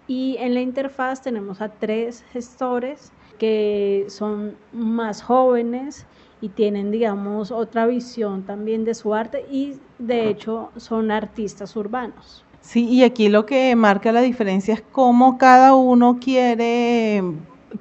Y 0.07 0.37
en 0.39 0.53
la 0.53 0.61
interfaz 0.61 1.21
tenemos 1.21 1.61
a 1.61 1.69
tres 1.69 2.23
gestores 2.33 3.11
que 3.37 4.05
son 4.09 4.55
más 4.71 5.21
jóvenes 5.21 6.05
y 6.41 6.49
tienen, 6.49 6.91
digamos, 6.91 7.51
otra 7.51 7.85
visión 7.85 8.43
también 8.43 8.83
de 8.83 8.93
su 8.95 9.13
arte 9.13 9.45
y 9.49 9.77
de 9.97 10.29
hecho 10.29 10.71
son 10.75 11.09
artistas 11.09 11.75
urbanos. 11.75 12.43
Sí, 12.59 12.87
y 12.87 13.03
aquí 13.03 13.29
lo 13.29 13.45
que 13.45 13.75
marca 13.75 14.11
la 14.11 14.21
diferencia 14.21 14.73
es 14.73 14.81
cómo 14.91 15.37
cada 15.37 15.73
uno 15.73 16.17
quiere, 16.19 17.23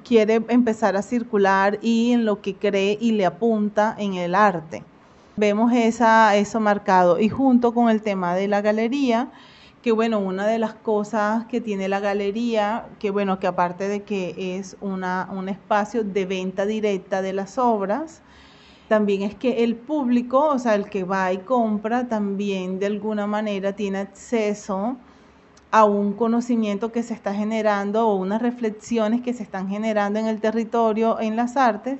quiere 0.03 0.41
empezar 0.49 0.95
a 0.95 1.01
circular 1.01 1.79
y 1.81 2.11
en 2.11 2.25
lo 2.25 2.41
que 2.41 2.55
cree 2.55 2.97
y 2.99 3.13
le 3.13 3.25
apunta 3.25 3.95
en 3.97 4.15
el 4.15 4.35
arte. 4.35 4.83
Vemos 5.35 5.71
esa, 5.73 6.35
eso 6.35 6.59
marcado 6.59 7.19
y 7.19 7.29
junto 7.29 7.73
con 7.73 7.89
el 7.89 8.01
tema 8.01 8.35
de 8.35 8.47
la 8.47 8.61
galería, 8.61 9.29
que 9.83 9.91
bueno, 9.91 10.19
una 10.19 10.47
de 10.47 10.59
las 10.59 10.73
cosas 10.73 11.45
que 11.45 11.59
tiene 11.59 11.89
la 11.89 11.99
galería, 11.99 12.87
que 12.99 13.11
bueno, 13.11 13.37
que 13.39 13.47
aparte 13.47 13.89
de 13.89 14.03
que 14.03 14.55
es 14.57 14.77
una, 14.79 15.29
un 15.31 15.49
espacio 15.49 16.05
de 16.05 16.25
venta 16.25 16.65
directa 16.65 17.21
de 17.21 17.33
las 17.33 17.57
obras, 17.57 18.21
también 18.87 19.23
es 19.23 19.35
que 19.35 19.63
el 19.65 19.75
público, 19.75 20.45
o 20.47 20.57
sea, 20.57 20.75
el 20.75 20.89
que 20.89 21.03
va 21.03 21.33
y 21.33 21.39
compra, 21.39 22.07
también 22.07 22.79
de 22.79 22.85
alguna 22.85 23.27
manera 23.27 23.73
tiene 23.73 23.99
acceso 23.99 24.95
a 25.71 25.83
un 25.83 26.13
conocimiento 26.13 26.91
que 26.93 27.03
se 27.03 27.13
está 27.13 27.33
generando 27.33 28.07
o 28.07 28.15
unas 28.15 28.41
reflexiones 28.41 29.21
que 29.21 29.33
se 29.33 29.43
están 29.43 29.67
generando 29.67 30.17
en 30.17 30.27
el 30.27 30.39
territorio, 30.39 31.19
en 31.19 31.35
las 31.35 31.57
artes, 31.57 31.99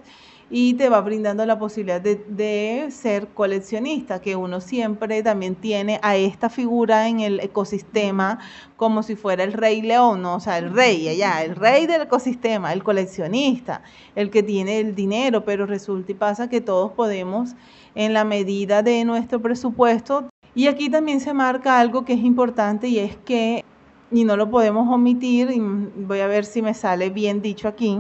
y 0.56 0.76
te 0.76 0.88
va 0.88 1.02
brindando 1.02 1.44
la 1.48 1.58
posibilidad 1.58 2.00
de, 2.00 2.86
ser 2.92 3.30
coleccionista, 3.30 4.22
que 4.22 4.36
uno 4.36 4.62
siempre 4.62 5.24
también 5.24 5.56
tiene 5.56 6.00
a 6.04 6.16
esta 6.16 6.48
figura 6.48 7.08
en 7.10 7.22
el 7.22 7.40
ecosistema 7.40 8.38
como 8.78 9.02
si 9.02 9.16
fuera 9.16 9.44
el 9.44 9.54
rey 9.54 9.82
león, 9.82 10.22
¿no? 10.22 10.36
o 10.36 10.40
sea, 10.40 10.60
el 10.60 10.72
rey 10.72 11.08
allá, 11.08 11.44
el 11.44 11.56
rey 11.56 11.88
del 11.88 12.04
ecosistema, 12.04 12.72
el 12.72 12.84
coleccionista, 12.84 13.82
el 14.16 14.30
que 14.30 14.44
tiene 14.44 14.80
el 14.80 14.94
dinero, 14.94 15.44
pero 15.44 15.66
resulta 15.66 16.12
y 16.12 16.16
pasa 16.16 16.48
que 16.48 16.62
todos 16.62 16.92
podemos 16.92 17.56
en 17.96 18.14
la 18.14 18.24
medida 18.24 18.84
de 18.84 19.04
nuestro 19.06 19.42
presupuesto. 19.42 20.30
Y 20.54 20.68
aquí 20.68 20.88
también 20.88 21.20
se 21.20 21.34
marca 21.34 21.80
algo 21.80 22.06
que 22.06 22.14
es 22.14 22.24
importante 22.24 22.88
y 22.88 23.00
es 23.00 23.18
que, 23.26 23.66
y 24.12 24.24
no 24.24 24.38
lo 24.38 24.52
podemos 24.52 24.88
omitir, 24.88 25.50
y 25.50 25.60
voy 25.60 26.20
a 26.20 26.28
ver 26.28 26.46
si 26.46 26.62
me 26.62 26.76
sale 26.76 27.10
bien 27.10 27.42
dicho 27.42 27.68
aquí, 27.68 28.00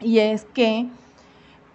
y 0.00 0.18
es 0.18 0.46
que 0.52 0.88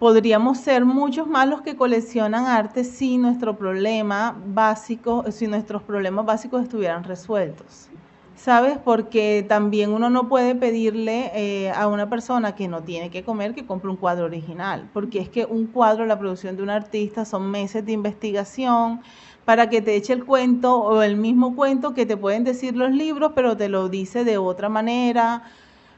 podríamos 0.00 0.56
ser 0.56 0.86
muchos 0.86 1.26
más 1.26 1.46
los 1.46 1.60
que 1.60 1.76
coleccionan 1.76 2.46
arte 2.46 2.84
si 2.84 3.18
nuestro 3.18 3.58
problema 3.58 4.34
básico, 4.46 5.30
si 5.30 5.46
nuestros 5.46 5.82
problemas 5.82 6.24
básicos 6.24 6.62
estuvieran 6.62 7.04
resueltos. 7.04 7.88
¿Sabes? 8.34 8.78
Porque 8.82 9.44
también 9.46 9.92
uno 9.92 10.08
no 10.08 10.26
puede 10.26 10.54
pedirle 10.54 11.30
eh, 11.34 11.70
a 11.72 11.86
una 11.86 12.08
persona 12.08 12.54
que 12.54 12.66
no 12.66 12.80
tiene 12.82 13.10
que 13.10 13.22
comer 13.22 13.54
que 13.54 13.66
compre 13.66 13.90
un 13.90 13.96
cuadro 13.96 14.24
original, 14.24 14.88
porque 14.94 15.20
es 15.20 15.28
que 15.28 15.44
un 15.44 15.66
cuadro, 15.66 16.06
la 16.06 16.18
producción 16.18 16.56
de 16.56 16.62
un 16.62 16.70
artista, 16.70 17.26
son 17.26 17.50
meses 17.50 17.84
de 17.84 17.92
investigación 17.92 19.02
para 19.44 19.68
que 19.68 19.82
te 19.82 19.94
eche 19.94 20.14
el 20.14 20.24
cuento 20.24 20.78
o 20.78 21.02
el 21.02 21.18
mismo 21.18 21.54
cuento 21.54 21.92
que 21.92 22.06
te 22.06 22.16
pueden 22.16 22.44
decir 22.44 22.74
los 22.74 22.90
libros, 22.90 23.32
pero 23.34 23.54
te 23.58 23.68
lo 23.68 23.90
dice 23.90 24.24
de 24.24 24.38
otra 24.38 24.70
manera, 24.70 25.42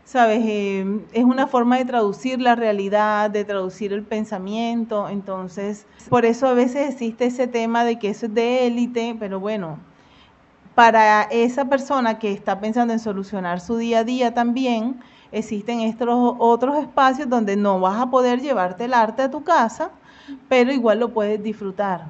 ¿sabes? 0.04 0.42
Eh, 0.44 1.00
es 1.12 1.24
una 1.24 1.46
forma 1.46 1.78
de 1.78 1.84
traducir 1.84 2.40
la 2.40 2.54
realidad, 2.54 3.30
de 3.30 3.44
traducir 3.44 3.92
el 3.92 4.02
pensamiento, 4.02 5.08
entonces, 5.08 5.86
por 6.08 6.24
eso 6.24 6.46
a 6.46 6.54
veces 6.54 6.90
existe 6.90 7.26
ese 7.26 7.46
tema 7.46 7.84
de 7.84 7.98
que 7.98 8.08
eso 8.10 8.26
es 8.26 8.34
de 8.34 8.66
élite, 8.66 9.16
pero 9.18 9.40
bueno, 9.40 9.78
para 10.74 11.22
esa 11.24 11.66
persona 11.66 12.18
que 12.18 12.32
está 12.32 12.60
pensando 12.60 12.92
en 12.92 12.98
solucionar 12.98 13.60
su 13.60 13.76
día 13.76 14.00
a 14.00 14.04
día 14.04 14.34
también, 14.34 15.00
existen 15.30 15.80
estos 15.80 16.08
otros 16.38 16.78
espacios 16.78 17.28
donde 17.28 17.56
no 17.56 17.80
vas 17.80 18.00
a 18.00 18.10
poder 18.10 18.40
llevarte 18.40 18.84
el 18.84 18.94
arte 18.94 19.22
a 19.22 19.30
tu 19.30 19.42
casa, 19.44 19.90
pero 20.48 20.72
igual 20.72 21.00
lo 21.00 21.10
puedes 21.10 21.42
disfrutar. 21.42 22.06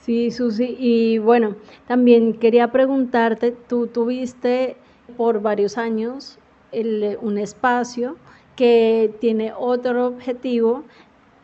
Sí, 0.00 0.30
Susi, 0.30 0.76
y 0.78 1.18
bueno, 1.18 1.56
también 1.86 2.32
quería 2.32 2.72
preguntarte, 2.72 3.52
tú 3.52 3.86
tuviste 3.86 4.76
por 5.16 5.42
varios 5.42 5.76
años 5.76 6.39
un 6.72 7.38
espacio 7.38 8.16
que 8.56 9.14
tiene 9.20 9.52
otro 9.56 10.06
objetivo, 10.06 10.84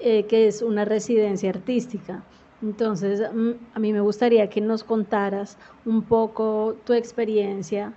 eh, 0.01 0.25
que 0.25 0.47
es 0.49 0.63
una 0.63 0.85
residencia 0.85 1.51
artística. 1.51 2.23
Entonces, 2.63 3.23
mm, 3.33 3.51
a 3.75 3.79
mí 3.79 3.93
me 3.93 4.01
gustaría 4.01 4.49
que 4.49 4.61
nos 4.61 4.85
contaras 4.85 5.57
un 5.85 6.03
poco 6.03 6.77
tu 6.85 6.93
experiencia 6.93 7.93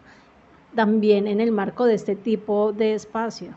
también 0.76 1.28
en 1.28 1.40
el 1.40 1.52
marco 1.52 1.86
de 1.86 1.96
este 1.96 2.16
tipo 2.16 2.72
de 2.74 2.94
espacio. 2.94 3.50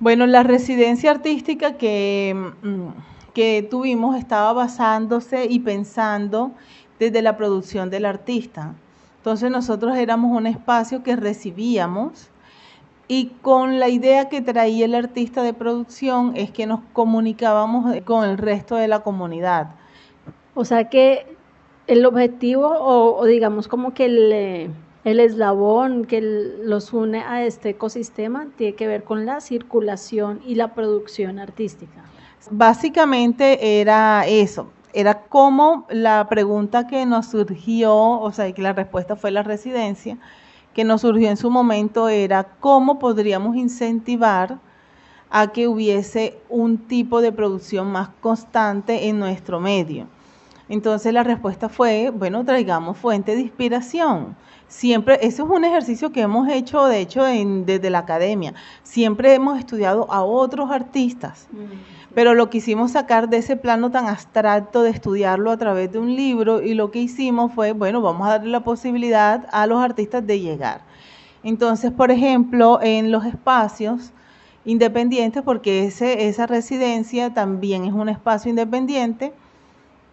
Bueno, 0.00 0.26
la 0.26 0.42
residencia 0.42 1.10
artística 1.10 1.76
que, 1.76 2.34
mm, 2.62 3.32
que 3.32 3.66
tuvimos 3.68 4.16
estaba 4.16 4.52
basándose 4.52 5.46
y 5.46 5.60
pensando 5.60 6.52
desde 6.98 7.22
la 7.22 7.36
producción 7.36 7.90
del 7.90 8.04
artista. 8.04 8.74
Entonces 9.18 9.50
nosotros 9.50 9.96
éramos 9.96 10.36
un 10.36 10.46
espacio 10.46 11.02
que 11.02 11.16
recibíamos 11.16 12.28
y 13.06 13.26
con 13.42 13.78
la 13.80 13.88
idea 13.88 14.28
que 14.28 14.40
traía 14.40 14.86
el 14.86 14.94
artista 14.94 15.42
de 15.42 15.52
producción 15.52 16.32
es 16.36 16.50
que 16.50 16.66
nos 16.66 16.80
comunicábamos 16.92 17.94
con 18.04 18.28
el 18.28 18.38
resto 18.38 18.76
de 18.76 18.88
la 18.88 19.00
comunidad. 19.00 19.68
O 20.54 20.64
sea 20.64 20.88
que 20.88 21.26
el 21.86 22.06
objetivo 22.06 22.66
o, 22.66 23.24
digamos 23.26 23.68
como 23.68 23.92
que 23.92 24.06
el, 24.06 24.32
eh, 24.32 24.70
el 25.04 25.20
eslabón 25.20 26.06
que 26.06 26.20
los 26.22 26.92
une 26.92 27.20
a 27.20 27.44
este 27.44 27.70
ecosistema 27.70 28.46
tiene 28.56 28.74
que 28.74 28.86
ver 28.86 29.04
con 29.04 29.26
la 29.26 29.40
circulación 29.40 30.40
y 30.46 30.54
la 30.54 30.74
producción 30.74 31.38
artística. 31.38 32.04
Básicamente 32.50 33.80
era 33.80 34.26
eso, 34.26 34.70
era 34.92 35.22
como 35.22 35.86
la 35.90 36.26
pregunta 36.28 36.86
que 36.86 37.04
nos 37.06 37.26
surgió, 37.26 37.94
o 37.94 38.32
sea, 38.32 38.50
que 38.52 38.62
la 38.62 38.72
respuesta 38.72 39.16
fue 39.16 39.30
la 39.30 39.42
residencia, 39.42 40.18
que 40.74 40.84
nos 40.84 41.02
surgió 41.02 41.30
en 41.30 41.36
su 41.36 41.50
momento 41.50 42.08
era 42.08 42.44
cómo 42.44 42.98
podríamos 42.98 43.56
incentivar 43.56 44.58
a 45.30 45.48
que 45.48 45.68
hubiese 45.68 46.38
un 46.48 46.78
tipo 46.78 47.20
de 47.20 47.32
producción 47.32 47.90
más 47.90 48.08
constante 48.20 49.08
en 49.08 49.18
nuestro 49.18 49.60
medio. 49.60 50.06
Entonces 50.68 51.12
la 51.12 51.22
respuesta 51.22 51.68
fue, 51.68 52.10
bueno, 52.10 52.44
traigamos 52.44 52.98
fuente 52.98 53.34
de 53.34 53.42
inspiración. 53.42 54.36
Siempre, 54.76 55.20
eso 55.22 55.44
es 55.44 55.50
un 55.50 55.64
ejercicio 55.64 56.10
que 56.10 56.22
hemos 56.22 56.48
hecho, 56.48 56.86
de 56.86 56.98
hecho, 56.98 57.22
desde 57.22 57.90
la 57.90 58.00
academia. 58.00 58.54
Siempre 58.82 59.32
hemos 59.32 59.56
estudiado 59.56 60.12
a 60.12 60.24
otros 60.24 60.68
artistas, 60.72 61.46
mm. 61.52 62.12
pero 62.12 62.34
lo 62.34 62.50
quisimos 62.50 62.90
sacar 62.90 63.28
de 63.28 63.36
ese 63.36 63.56
plano 63.56 63.92
tan 63.92 64.08
abstracto 64.08 64.82
de 64.82 64.90
estudiarlo 64.90 65.52
a 65.52 65.56
través 65.58 65.92
de 65.92 66.00
un 66.00 66.16
libro 66.16 66.60
y 66.60 66.74
lo 66.74 66.90
que 66.90 66.98
hicimos 66.98 67.52
fue, 67.54 67.70
bueno, 67.70 68.02
vamos 68.02 68.26
a 68.26 68.30
darle 68.30 68.50
la 68.50 68.64
posibilidad 68.64 69.46
a 69.52 69.68
los 69.68 69.80
artistas 69.80 70.26
de 70.26 70.40
llegar. 70.40 70.80
Entonces, 71.44 71.92
por 71.92 72.10
ejemplo, 72.10 72.80
en 72.82 73.12
los 73.12 73.24
espacios 73.26 74.10
independientes, 74.64 75.44
porque 75.44 75.84
ese, 75.86 76.26
esa 76.26 76.48
residencia 76.48 77.32
también 77.32 77.84
es 77.84 77.92
un 77.92 78.08
espacio 78.08 78.50
independiente, 78.50 79.32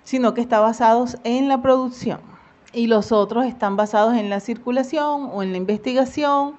sino 0.04 0.36
que 0.36 0.42
está 0.42 0.60
basado 0.60 1.06
en 1.24 1.48
la 1.48 1.64
producción 1.64 2.31
y 2.74 2.88
los 2.88 3.12
otros 3.12 3.46
están 3.46 3.76
basados 3.76 4.16
en 4.16 4.30
la 4.30 4.40
circulación 4.40 5.30
o 5.34 5.44
en 5.44 5.52
la 5.52 5.58
investigación 5.58 6.56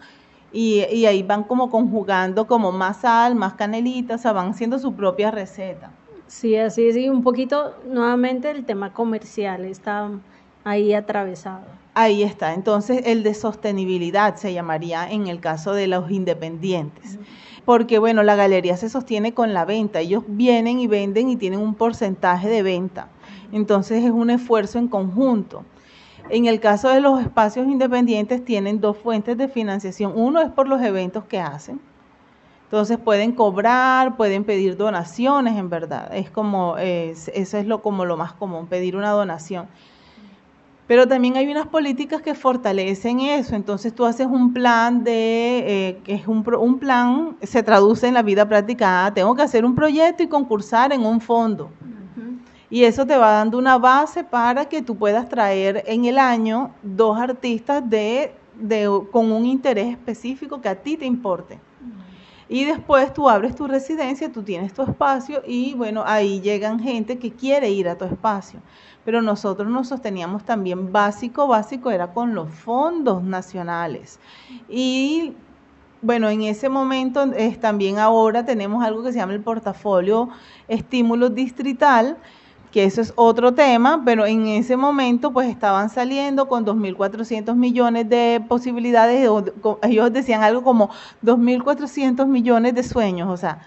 y, 0.52 0.80
ahí 0.80 1.22
van 1.22 1.44
como 1.44 1.70
conjugando 1.70 2.46
como 2.46 2.72
más 2.72 2.98
sal, 2.98 3.34
más 3.34 3.54
canelita, 3.54 4.16
o 4.16 4.18
sea, 4.18 4.32
van 4.32 4.50
haciendo 4.50 4.78
su 4.78 4.92
propia 4.94 5.30
receta. 5.30 5.90
Sí, 6.26 6.56
así 6.56 6.88
es, 6.88 6.96
y 6.96 7.08
un 7.08 7.22
poquito 7.22 7.74
nuevamente 7.86 8.50
el 8.50 8.64
tema 8.64 8.92
comercial 8.92 9.64
está 9.64 10.10
ahí 10.64 10.92
atravesado. 10.94 11.64
Ahí 11.94 12.22
está, 12.22 12.54
entonces 12.54 13.02
el 13.06 13.22
de 13.22 13.34
sostenibilidad 13.34 14.36
se 14.36 14.52
llamaría 14.52 15.10
en 15.10 15.26
el 15.26 15.40
caso 15.40 15.74
de 15.74 15.86
los 15.86 16.10
independientes. 16.10 17.18
Porque 17.64 17.98
bueno, 17.98 18.22
la 18.22 18.34
galería 18.34 18.76
se 18.76 18.88
sostiene 18.88 19.34
con 19.34 19.54
la 19.54 19.64
venta, 19.64 20.00
ellos 20.00 20.24
vienen 20.26 20.80
y 20.80 20.86
venden 20.86 21.28
y 21.28 21.36
tienen 21.36 21.60
un 21.60 21.74
porcentaje 21.74 22.48
de 22.48 22.62
venta. 22.62 23.08
Entonces 23.52 24.04
es 24.04 24.10
un 24.10 24.30
esfuerzo 24.30 24.78
en 24.78 24.88
conjunto. 24.88 25.64
En 26.28 26.46
el 26.46 26.60
caso 26.60 26.88
de 26.88 27.00
los 27.00 27.20
espacios 27.20 27.66
independientes 27.66 28.44
tienen 28.44 28.80
dos 28.80 28.96
fuentes 28.96 29.36
de 29.36 29.48
financiación. 29.48 30.12
Uno 30.14 30.40
es 30.40 30.50
por 30.50 30.68
los 30.68 30.80
eventos 30.82 31.24
que 31.24 31.40
hacen. 31.40 31.80
Entonces 32.64 32.96
pueden 32.96 33.32
cobrar, 33.32 34.16
pueden 34.16 34.44
pedir 34.44 34.76
donaciones, 34.76 35.58
en 35.58 35.68
verdad. 35.68 36.14
Es 36.14 36.30
como, 36.30 36.78
eso 36.78 37.58
es 37.58 37.66
lo, 37.66 37.82
como 37.82 38.06
lo 38.06 38.16
más 38.16 38.32
común, 38.32 38.66
pedir 38.66 38.96
una 38.96 39.10
donación. 39.10 39.66
Pero 40.86 41.06
también 41.06 41.36
hay 41.36 41.50
unas 41.50 41.66
políticas 41.66 42.22
que 42.22 42.34
fortalecen 42.34 43.20
eso. 43.20 43.54
Entonces 43.54 43.94
tú 43.94 44.06
haces 44.06 44.26
un 44.26 44.54
plan 44.54 45.04
de, 45.04 45.64
eh, 45.66 45.98
que 46.02 46.14
es 46.14 46.26
un, 46.26 46.42
un, 46.58 46.78
plan, 46.78 47.36
se 47.42 47.62
traduce 47.62 48.08
en 48.08 48.14
la 48.14 48.22
vida 48.22 48.48
práctica. 48.48 49.04
Ah, 49.04 49.12
tengo 49.12 49.34
que 49.34 49.42
hacer 49.42 49.66
un 49.66 49.74
proyecto 49.74 50.22
y 50.22 50.28
concursar 50.28 50.94
en 50.94 51.04
un 51.04 51.20
fondo 51.20 51.68
y 52.72 52.84
eso 52.84 53.06
te 53.06 53.18
va 53.18 53.32
dando 53.32 53.58
una 53.58 53.76
base 53.76 54.24
para 54.24 54.64
que 54.64 54.80
tú 54.80 54.96
puedas 54.96 55.28
traer 55.28 55.84
en 55.86 56.06
el 56.06 56.16
año 56.16 56.70
dos 56.82 57.18
artistas 57.20 57.82
de, 57.86 58.32
con 59.12 59.30
un 59.30 59.44
interés 59.44 59.90
específico 59.90 60.58
que 60.62 60.70
a 60.70 60.74
ti 60.74 60.96
te 60.96 61.04
importe. 61.04 61.60
Y 62.48 62.64
después 62.64 63.12
tú 63.12 63.28
abres 63.28 63.54
tu 63.54 63.66
residencia, 63.66 64.32
tú 64.32 64.42
tienes 64.42 64.72
tu 64.72 64.80
espacio 64.80 65.42
y 65.46 65.74
bueno, 65.74 66.02
ahí 66.06 66.40
llegan 66.40 66.80
gente 66.80 67.18
que 67.18 67.30
quiere 67.30 67.68
ir 67.68 67.90
a 67.90 67.98
tu 67.98 68.06
espacio. 68.06 68.58
Pero 69.04 69.20
nosotros 69.20 69.68
nos 69.70 69.88
sosteníamos 69.88 70.42
también 70.42 70.90
básico, 70.90 71.46
básico 71.46 71.90
era 71.90 72.14
con 72.14 72.34
los 72.34 72.48
fondos 72.48 73.22
nacionales. 73.22 74.18
Y 74.70 75.34
bueno, 76.00 76.30
en 76.30 76.40
ese 76.40 76.70
momento 76.70 77.22
es, 77.36 77.60
también 77.60 77.98
ahora 77.98 78.46
tenemos 78.46 78.82
algo 78.82 79.02
que 79.02 79.12
se 79.12 79.18
llama 79.18 79.34
el 79.34 79.42
portafolio 79.42 80.30
estímulo 80.68 81.28
distrital, 81.28 82.16
que 82.72 82.84
eso 82.84 83.02
es 83.02 83.12
otro 83.16 83.52
tema, 83.52 84.02
pero 84.04 84.26
en 84.26 84.46
ese 84.48 84.76
momento 84.76 85.30
pues 85.30 85.48
estaban 85.48 85.90
saliendo 85.90 86.48
con 86.48 86.64
2.400 86.64 87.54
millones 87.54 88.08
de 88.08 88.42
posibilidades, 88.48 89.28
ellos 89.82 90.12
decían 90.12 90.42
algo 90.42 90.62
como 90.64 90.88
2.400 91.22 92.26
millones 92.26 92.74
de 92.74 92.82
sueños, 92.82 93.28
o 93.28 93.36
sea, 93.36 93.60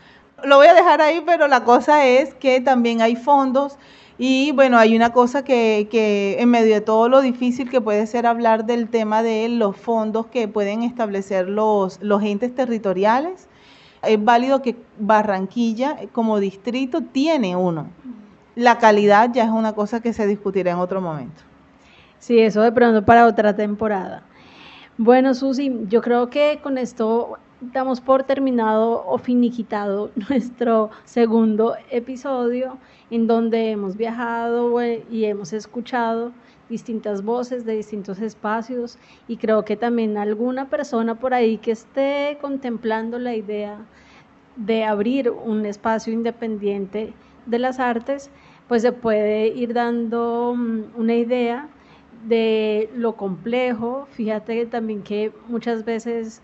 lo 0.44 0.58
voy 0.58 0.68
a 0.68 0.74
dejar 0.74 1.02
ahí, 1.02 1.22
pero 1.26 1.48
la 1.48 1.63
cosa 1.63 2.06
es 2.06 2.34
que 2.34 2.60
también 2.60 3.02
hay 3.02 3.15
fondos 3.15 3.78
y 4.18 4.52
bueno, 4.54 4.78
hay 4.78 4.96
una 4.96 5.13
cosa 5.13 5.44
que, 5.44 5.88
que 5.91 6.38
en 6.39 6.50
medio 6.50 6.74
de 6.74 6.82
todo 6.82 7.08
lo 7.08 7.22
difícil 7.22 7.70
que 7.70 7.82
puede 7.82 8.08
ser 8.08 8.26
hablar 8.26 8.65
del 8.65 8.89
tema 8.89 9.22
de 9.22 9.50
los 9.50 9.78
fondos 9.78 10.26
que 10.28 10.48
pueden 10.48 10.82
establecer 10.82 11.48
los, 11.48 12.02
los 12.02 12.24
entes 12.24 12.56
territoriales, 12.56 13.48
es 14.02 14.24
válido 14.24 14.62
que 14.62 14.76
Barranquilla 15.00 15.98
como 16.12 16.39
distrito 16.39 17.02
tiene 17.02 17.56
uno 17.56 17.88
la 18.56 18.78
calidad 18.78 19.32
ya 19.34 19.44
es 19.44 19.50
una 19.50 19.74
cosa 19.74 20.02
que 20.02 20.13
se 20.13 20.26
discutirá 20.28 20.72
en 20.72 20.78
otro 20.78 21.02
momento. 21.02 21.44
Sí, 22.20 22.39
eso 22.39 22.62
de 22.62 22.72
pronto 22.72 23.04
para 23.06 23.28
otra 23.28 23.56
temporada. 23.56 24.24
Bueno, 24.98 25.34
Susi, 25.34 25.72
yo 25.88 26.02
creo 26.02 26.30
que 26.30 26.60
con 26.63 26.78
esto 26.78 27.38
damos 27.74 28.02
por 28.02 28.24
terminado 28.24 29.06
o 29.06 29.18
finiquitado 29.18 30.12
nuestro 30.30 30.89
segundo 31.04 31.76
episodio 31.89 32.78
en 33.12 33.28
donde 33.28 33.72
hemos 33.72 33.98
viajado 33.98 34.82
eh, 34.82 35.06
y 35.12 35.26
hemos 35.26 35.54
escuchado 35.54 36.32
distintas 36.70 37.24
voces 37.24 37.65
de 37.65 37.76
distintos 37.76 38.20
espacios 38.20 38.98
y 39.28 39.38
creo 39.38 39.65
que 39.65 39.78
también 39.78 40.18
alguna 40.18 40.70
persona 40.70 41.15
por 41.15 41.34
ahí 41.34 41.58
que 41.58 41.72
esté 41.72 42.38
contemplando 42.41 43.20
la 43.20 43.36
idea 43.36 43.78
de 44.56 44.84
abrir 44.84 45.30
un 45.30 45.65
espacio 45.65 46.13
independiente 46.13 47.13
de 47.46 47.60
las 47.60 47.80
artes, 47.80 48.32
pues 48.67 48.82
se 48.82 48.91
puede 48.91 49.47
ir 49.47 49.73
dando 49.73 50.54
mm, 50.56 50.84
una 50.95 51.15
idea 51.15 51.67
de 52.28 52.89
lo 52.95 53.15
complejo. 53.15 54.08
Fíjate 54.12 54.65
también 54.65 55.04
que 55.04 55.32
muchas 55.47 55.86
veces 55.86 56.41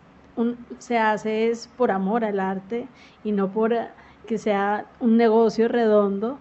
se 0.79 0.97
hace 0.97 1.49
es 1.49 1.67
por 1.67 1.91
amor 1.91 2.23
al 2.23 2.39
arte 2.39 2.87
y 3.23 3.31
no 3.31 3.51
por 3.51 3.75
que 4.27 4.37
sea 4.37 4.85
un 4.99 5.17
negocio 5.17 5.67
redondo. 5.67 6.37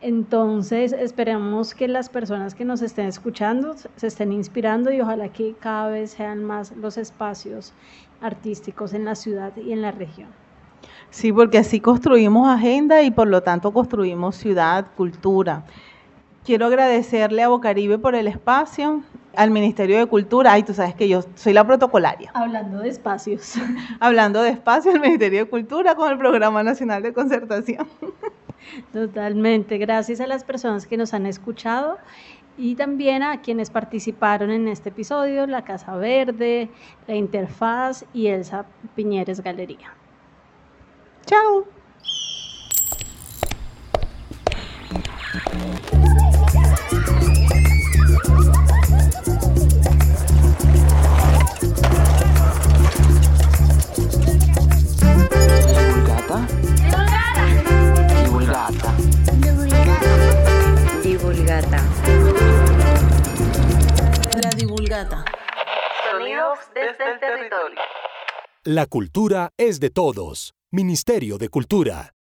Entonces 0.00 0.92
esperemos 0.92 1.74
que 1.74 1.88
las 1.88 2.08
personas 2.08 2.54
que 2.54 2.64
nos 2.64 2.82
estén 2.82 3.06
escuchando 3.06 3.74
se 3.96 4.06
estén 4.06 4.32
inspirando 4.32 4.92
y 4.92 5.00
ojalá 5.00 5.28
que 5.32 5.54
cada 5.58 5.88
vez 5.88 6.12
sean 6.12 6.44
más 6.44 6.76
los 6.76 6.96
espacios 6.96 7.72
artísticos 8.20 8.94
en 8.94 9.04
la 9.04 9.16
ciudad 9.16 9.56
y 9.56 9.72
en 9.72 9.82
la 9.82 9.90
región. 9.90 10.28
Sí, 11.10 11.32
porque 11.32 11.58
así 11.58 11.80
construimos 11.80 12.48
agenda 12.48 13.02
y 13.02 13.10
por 13.10 13.28
lo 13.28 13.42
tanto 13.42 13.72
construimos 13.72 14.36
ciudad, 14.36 14.86
cultura. 14.96 15.64
Quiero 16.44 16.66
agradecerle 16.66 17.42
a 17.42 17.48
Bocaribe 17.48 17.98
por 17.98 18.14
el 18.14 18.26
espacio, 18.26 19.02
al 19.34 19.50
Ministerio 19.50 19.98
de 19.98 20.06
Cultura. 20.06 20.52
Ay, 20.52 20.62
tú 20.62 20.74
sabes 20.74 20.94
que 20.94 21.08
yo 21.08 21.22
soy 21.34 21.52
la 21.52 21.66
protocolaria. 21.66 22.30
Hablando 22.34 22.80
de 22.80 22.88
espacios. 22.88 23.54
Hablando 24.00 24.42
de 24.42 24.50
espacios, 24.50 24.94
el 24.94 25.00
Ministerio 25.00 25.40
de 25.40 25.50
Cultura 25.50 25.94
con 25.94 26.10
el 26.10 26.18
Programa 26.18 26.62
Nacional 26.62 27.02
de 27.02 27.12
Concertación. 27.12 27.86
Totalmente. 28.92 29.78
Gracias 29.78 30.20
a 30.20 30.26
las 30.26 30.44
personas 30.44 30.86
que 30.86 30.96
nos 30.96 31.14
han 31.14 31.26
escuchado 31.26 31.98
y 32.56 32.74
también 32.74 33.22
a 33.22 33.40
quienes 33.40 33.70
participaron 33.70 34.50
en 34.50 34.68
este 34.68 34.88
episodio, 34.88 35.46
la 35.46 35.62
Casa 35.62 35.96
Verde, 35.96 36.68
la 37.06 37.14
Interfaz 37.14 38.04
y 38.12 38.26
Elsa 38.26 38.66
Piñeres 38.96 39.40
Galería. 39.40 39.97
Chao. 41.28 41.62
Divulgata. 55.84 56.46
Divulgata. 58.14 58.92
Divulgata. 61.02 61.82
La 64.42 64.50
divulgata. 64.56 65.24
Sonidos 66.10 66.58
desde 66.74 67.12
el 67.12 67.20
territorio. 67.20 67.80
La 68.64 68.86
cultura 68.86 69.50
es 69.58 69.78
de 69.78 69.90
todos. 69.90 70.57
Ministerio 70.70 71.38
de 71.38 71.48
Cultura. 71.48 72.12